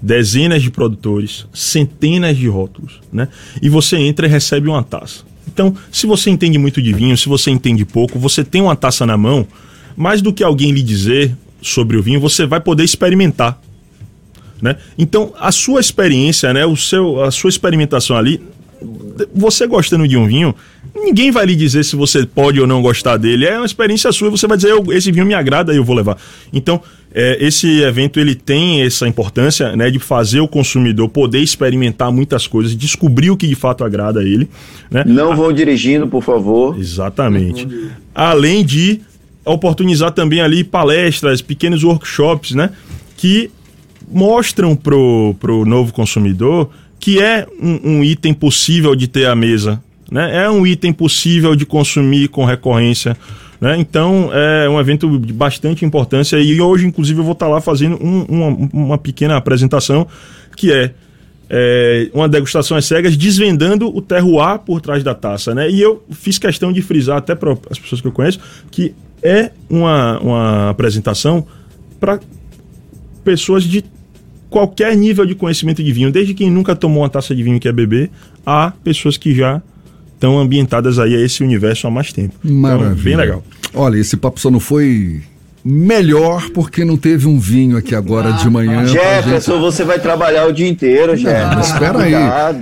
dezenas 0.00 0.62
de 0.62 0.70
produtores, 0.70 1.46
centenas 1.52 2.36
de 2.36 2.46
rótulos, 2.48 3.00
né? 3.12 3.28
E 3.62 3.68
você 3.68 3.96
entra 3.96 4.26
e 4.26 4.30
recebe 4.30 4.68
uma 4.68 4.82
taça. 4.82 5.24
Então, 5.46 5.74
se 5.90 6.06
você 6.06 6.30
entende 6.30 6.58
muito 6.58 6.82
de 6.82 6.92
vinho, 6.92 7.16
se 7.16 7.28
você 7.28 7.50
entende 7.50 7.84
pouco, 7.84 8.18
você 8.18 8.42
tem 8.42 8.60
uma 8.60 8.76
taça 8.76 9.06
na 9.06 9.16
mão, 9.16 9.46
mais 9.96 10.20
do 10.20 10.32
que 10.32 10.42
alguém 10.42 10.72
lhe 10.72 10.82
dizer 10.82 11.34
sobre 11.62 11.96
o 11.96 12.02
vinho, 12.02 12.20
você 12.20 12.44
vai 12.44 12.60
poder 12.60 12.84
experimentar 12.84 13.60
né? 14.60 14.76
Então, 14.98 15.32
a 15.38 15.52
sua 15.52 15.80
experiência, 15.80 16.52
né, 16.52 16.64
o 16.64 16.76
seu, 16.76 17.22
a 17.22 17.30
sua 17.30 17.50
experimentação 17.50 18.16
ali, 18.16 18.40
você 19.34 19.66
gostando 19.66 20.06
de 20.06 20.16
um 20.16 20.26
vinho, 20.26 20.54
ninguém 20.94 21.30
vai 21.30 21.46
lhe 21.46 21.56
dizer 21.56 21.84
se 21.84 21.96
você 21.96 22.26
pode 22.26 22.60
ou 22.60 22.66
não 22.66 22.82
gostar 22.82 23.16
dele. 23.16 23.46
É 23.46 23.56
uma 23.56 23.66
experiência 23.66 24.10
sua, 24.12 24.30
você 24.30 24.46
vai 24.46 24.56
dizer, 24.56 24.74
esse 24.90 25.10
vinho 25.10 25.26
me 25.26 25.34
agrada 25.34 25.72
e 25.72 25.76
eu 25.76 25.84
vou 25.84 25.96
levar. 25.96 26.16
Então, 26.52 26.80
é, 27.14 27.38
esse 27.40 27.80
evento 27.82 28.18
ele 28.18 28.34
tem 28.34 28.82
essa 28.82 29.06
importância 29.06 29.74
né, 29.76 29.90
de 29.90 29.98
fazer 29.98 30.40
o 30.40 30.48
consumidor 30.48 31.08
poder 31.08 31.38
experimentar 31.38 32.10
muitas 32.12 32.46
coisas, 32.46 32.76
descobrir 32.76 33.30
o 33.30 33.36
que 33.36 33.46
de 33.46 33.54
fato 33.54 33.84
agrada 33.84 34.20
a 34.20 34.24
ele. 34.24 34.48
Né? 34.90 35.04
Não 35.06 35.36
vão 35.36 35.52
dirigindo, 35.52 36.08
por 36.08 36.22
favor. 36.22 36.78
Exatamente. 36.78 37.68
Além 38.14 38.64
de 38.64 39.00
oportunizar 39.44 40.10
também 40.10 40.40
ali 40.40 40.64
palestras, 40.64 41.40
pequenos 41.40 41.84
workshops, 41.84 42.52
né? 42.52 42.70
Que 43.16 43.50
mostram 44.14 44.76
pro, 44.76 45.34
pro 45.40 45.66
novo 45.66 45.92
consumidor 45.92 46.70
que 46.98 47.20
é 47.20 47.46
um, 47.60 47.96
um 47.96 48.04
item 48.04 48.32
possível 48.32 48.94
de 48.94 49.06
ter 49.06 49.26
à 49.26 49.34
mesa, 49.34 49.82
né? 50.10 50.44
É 50.44 50.48
um 50.48 50.66
item 50.66 50.92
possível 50.92 51.54
de 51.56 51.66
consumir 51.66 52.28
com 52.28 52.44
recorrência. 52.44 53.16
Né? 53.60 53.76
Então 53.78 54.30
é 54.32 54.68
um 54.68 54.78
evento 54.78 55.18
de 55.18 55.32
bastante 55.32 55.84
importância 55.84 56.36
e 56.38 56.60
hoje, 56.60 56.86
inclusive, 56.86 57.20
eu 57.20 57.24
vou 57.24 57.32
estar 57.32 57.48
lá 57.48 57.60
fazendo 57.60 57.96
um, 58.02 58.22
uma, 58.22 58.68
uma, 58.72 58.98
pequena 58.98 59.36
apresentação 59.36 60.06
que 60.56 60.72
é, 60.72 60.92
é, 61.48 62.10
uma 62.12 62.28
degustação 62.28 62.76
às 62.76 62.84
cegas 62.84 63.16
desvendando 63.16 63.94
o 63.94 64.00
terroir 64.00 64.58
por 64.60 64.80
trás 64.80 65.02
da 65.02 65.14
taça. 65.14 65.54
Né? 65.54 65.70
E 65.70 65.80
eu 65.80 66.04
fiz 66.10 66.38
questão 66.38 66.72
de 66.72 66.82
frisar 66.82 67.18
até 67.18 67.34
para 67.34 67.56
as 67.70 67.78
pessoas 67.78 68.00
que 68.00 68.06
eu 68.06 68.12
conheço 68.12 68.38
que 68.70 68.94
é 69.22 69.50
uma, 69.68 70.18
uma 70.20 70.70
apresentação 70.70 71.46
para 71.98 72.20
pessoas 73.24 73.64
de 73.64 73.82
qualquer 74.50 74.96
nível 74.96 75.26
de 75.26 75.34
conhecimento 75.34 75.82
de 75.82 75.92
vinho, 75.92 76.10
desde 76.10 76.34
quem 76.34 76.50
nunca 76.50 76.76
tomou 76.76 77.02
uma 77.02 77.08
taça 77.08 77.34
de 77.34 77.42
vinho 77.42 77.56
e 77.56 77.60
quer 77.60 77.72
beber, 77.72 78.10
a 78.44 78.72
pessoas 78.82 79.16
que 79.16 79.34
já 79.34 79.60
estão 80.14 80.38
ambientadas 80.38 80.98
aí 80.98 81.14
a 81.14 81.20
esse 81.20 81.42
universo 81.42 81.86
há 81.86 81.90
mais 81.90 82.12
tempo. 82.12 82.34
Então, 82.44 82.56
Maravilha. 82.56 82.92
Então, 82.92 83.04
bem 83.04 83.16
legal. 83.16 83.44
Olha, 83.74 83.98
esse 83.98 84.16
papo 84.16 84.40
só 84.40 84.50
não 84.50 84.60
foi 84.60 85.22
melhor 85.64 86.50
porque 86.50 86.84
não 86.84 86.96
teve 86.96 87.26
um 87.26 87.38
vinho 87.38 87.76
aqui 87.76 87.94
agora 87.94 88.28
ah, 88.28 88.32
de 88.32 88.50
manhã. 88.50 88.86
Jefferson, 88.86 89.52
gente... 89.52 89.60
você 89.62 89.82
vai 89.82 89.98
trabalhar 89.98 90.46
o 90.46 90.52
dia 90.52 90.68
inteiro, 90.68 91.16
Jefferson. 91.16 91.54
Mas 91.54 91.66
espera 91.68 91.98
aí. 92.00 92.14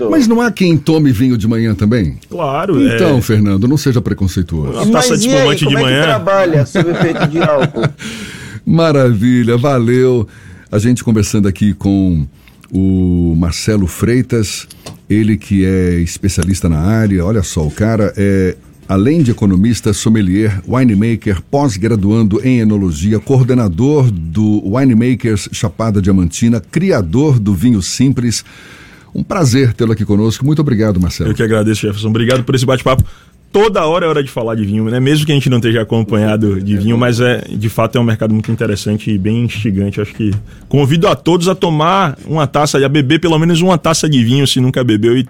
Mas 0.08 0.28
não 0.28 0.40
há 0.40 0.52
quem 0.52 0.76
tome 0.76 1.10
vinho 1.10 1.36
de 1.36 1.48
manhã 1.48 1.74
também? 1.74 2.16
Claro. 2.30 2.80
Então, 2.80 3.18
é... 3.18 3.20
Fernando, 3.20 3.66
não 3.66 3.76
seja 3.76 4.00
preconceituoso. 4.00 4.72
Uma 4.72 4.86
taça 4.86 5.18
de 5.18 5.28
espumante 5.28 5.66
de 5.66 5.76
é 5.76 5.80
manhã. 5.80 5.98
É 5.98 6.02
trabalha 6.02 6.66
sob 6.66 6.90
efeito 6.90 7.26
de 7.26 7.42
álcool? 7.42 7.88
Maravilha, 8.64 9.56
valeu. 9.56 10.28
A 10.72 10.78
gente 10.78 11.04
conversando 11.04 11.46
aqui 11.46 11.74
com 11.74 12.26
o 12.72 13.34
Marcelo 13.36 13.86
Freitas, 13.86 14.66
ele 15.08 15.36
que 15.36 15.66
é 15.66 16.00
especialista 16.00 16.66
na 16.66 16.78
área. 16.78 17.22
Olha 17.26 17.42
só, 17.42 17.66
o 17.66 17.70
cara 17.70 18.10
é 18.16 18.56
além 18.88 19.22
de 19.22 19.30
economista, 19.30 19.92
sommelier, 19.92 20.62
winemaker, 20.66 21.42
pós-graduando 21.42 22.40
em 22.42 22.60
enologia, 22.60 23.20
coordenador 23.20 24.10
do 24.10 24.62
Winemakers 24.66 25.46
Chapada 25.52 26.00
Diamantina, 26.00 26.58
criador 26.58 27.38
do 27.38 27.52
vinho 27.52 27.82
simples. 27.82 28.42
Um 29.14 29.22
prazer 29.22 29.74
tê-lo 29.74 29.92
aqui 29.92 30.06
conosco. 30.06 30.42
Muito 30.42 30.62
obrigado, 30.62 30.98
Marcelo. 30.98 31.32
Eu 31.32 31.34
que 31.34 31.42
agradeço, 31.42 31.82
Jefferson. 31.82 32.08
Obrigado 32.08 32.44
por 32.44 32.54
esse 32.54 32.64
bate-papo 32.64 33.04
toda 33.52 33.84
hora 33.84 34.06
é 34.06 34.08
hora 34.08 34.22
de 34.22 34.30
falar 34.30 34.54
de 34.54 34.64
vinho, 34.64 34.84
né? 34.84 34.98
Mesmo 34.98 35.26
que 35.26 35.30
a 35.30 35.34
gente 35.34 35.50
não 35.50 35.58
esteja 35.58 35.82
acompanhado 35.82 36.60
de 36.60 36.76
vinho, 36.78 36.96
mas 36.96 37.20
é 37.20 37.44
de 37.48 37.68
fato 37.68 37.98
é 37.98 38.00
um 38.00 38.04
mercado 38.04 38.32
muito 38.32 38.50
interessante 38.50 39.10
e 39.10 39.18
bem 39.18 39.44
instigante. 39.44 40.00
Acho 40.00 40.14
que 40.14 40.32
convido 40.68 41.06
a 41.06 41.14
todos 41.14 41.46
a 41.48 41.54
tomar 41.54 42.18
uma 42.26 42.46
taça, 42.46 42.84
a 42.84 42.88
beber 42.88 43.20
pelo 43.20 43.38
menos 43.38 43.60
uma 43.60 43.76
taça 43.76 44.08
de 44.08 44.24
vinho 44.24 44.46
se 44.46 44.58
nunca 44.58 44.82
bebeu 44.82 45.16
e 45.16 45.26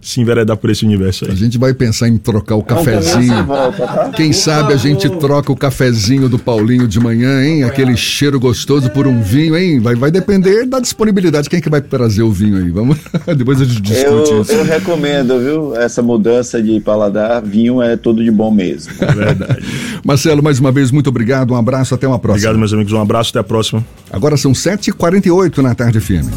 se 0.00 0.20
enveredar 0.20 0.56
por 0.56 0.70
esse 0.70 0.84
universo 0.84 1.26
aí. 1.26 1.32
A 1.32 1.34
gente 1.34 1.58
vai 1.58 1.74
pensar 1.74 2.08
em 2.08 2.16
trocar 2.16 2.56
o 2.56 2.62
cafezinho. 2.62 3.44
Volta, 3.44 3.86
tá? 3.86 4.10
Quem 4.10 4.32
sabe 4.32 4.72
a 4.72 4.76
gente 4.76 5.08
troca 5.18 5.52
o 5.52 5.56
cafezinho 5.56 6.28
do 6.28 6.38
Paulinho 6.38 6.88
de 6.88 6.98
manhã, 6.98 7.44
hein? 7.44 7.64
Aquele 7.64 7.96
cheiro 7.96 8.40
gostoso 8.40 8.90
por 8.90 9.06
um 9.06 9.20
vinho, 9.20 9.56
hein? 9.56 9.78
Vai, 9.78 9.94
vai 9.94 10.10
depender 10.10 10.64
da 10.66 10.80
disponibilidade. 10.80 11.50
Quem 11.50 11.58
é 11.58 11.62
que 11.62 11.68
vai 11.68 11.82
trazer 11.82 12.22
o 12.22 12.32
vinho 12.32 12.56
aí? 12.56 12.70
Vamos, 12.70 12.98
depois 13.36 13.60
a 13.60 13.64
gente 13.64 13.82
discute 13.82 14.30
eu, 14.30 14.42
isso. 14.42 14.52
Eu 14.52 14.64
recomendo, 14.64 15.38
viu? 15.38 15.76
Essa 15.76 16.02
mudança 16.02 16.62
de 16.62 16.80
paladar, 16.80 17.42
vinho 17.42 17.82
é 17.82 17.96
tudo 17.96 18.24
de 18.24 18.30
bom 18.30 18.50
mesmo. 18.50 18.92
É 19.00 19.12
verdade. 19.12 19.64
Marcelo, 20.04 20.42
mais 20.42 20.58
uma 20.58 20.72
vez, 20.72 20.90
muito 20.90 21.08
obrigado. 21.08 21.52
Um 21.52 21.56
abraço, 21.56 21.94
até 21.94 22.06
uma 22.08 22.18
próxima. 22.18 22.38
Obrigado, 22.38 22.58
meus 22.58 22.72
amigos. 22.72 22.92
Um 22.92 23.00
abraço, 23.00 23.30
até 23.30 23.38
a 23.38 23.44
próxima. 23.44 23.84
Agora 24.10 24.36
são 24.36 24.52
7h48 24.52 25.58
na 25.58 25.74
tarde 25.74 26.00
firme. 26.00 26.30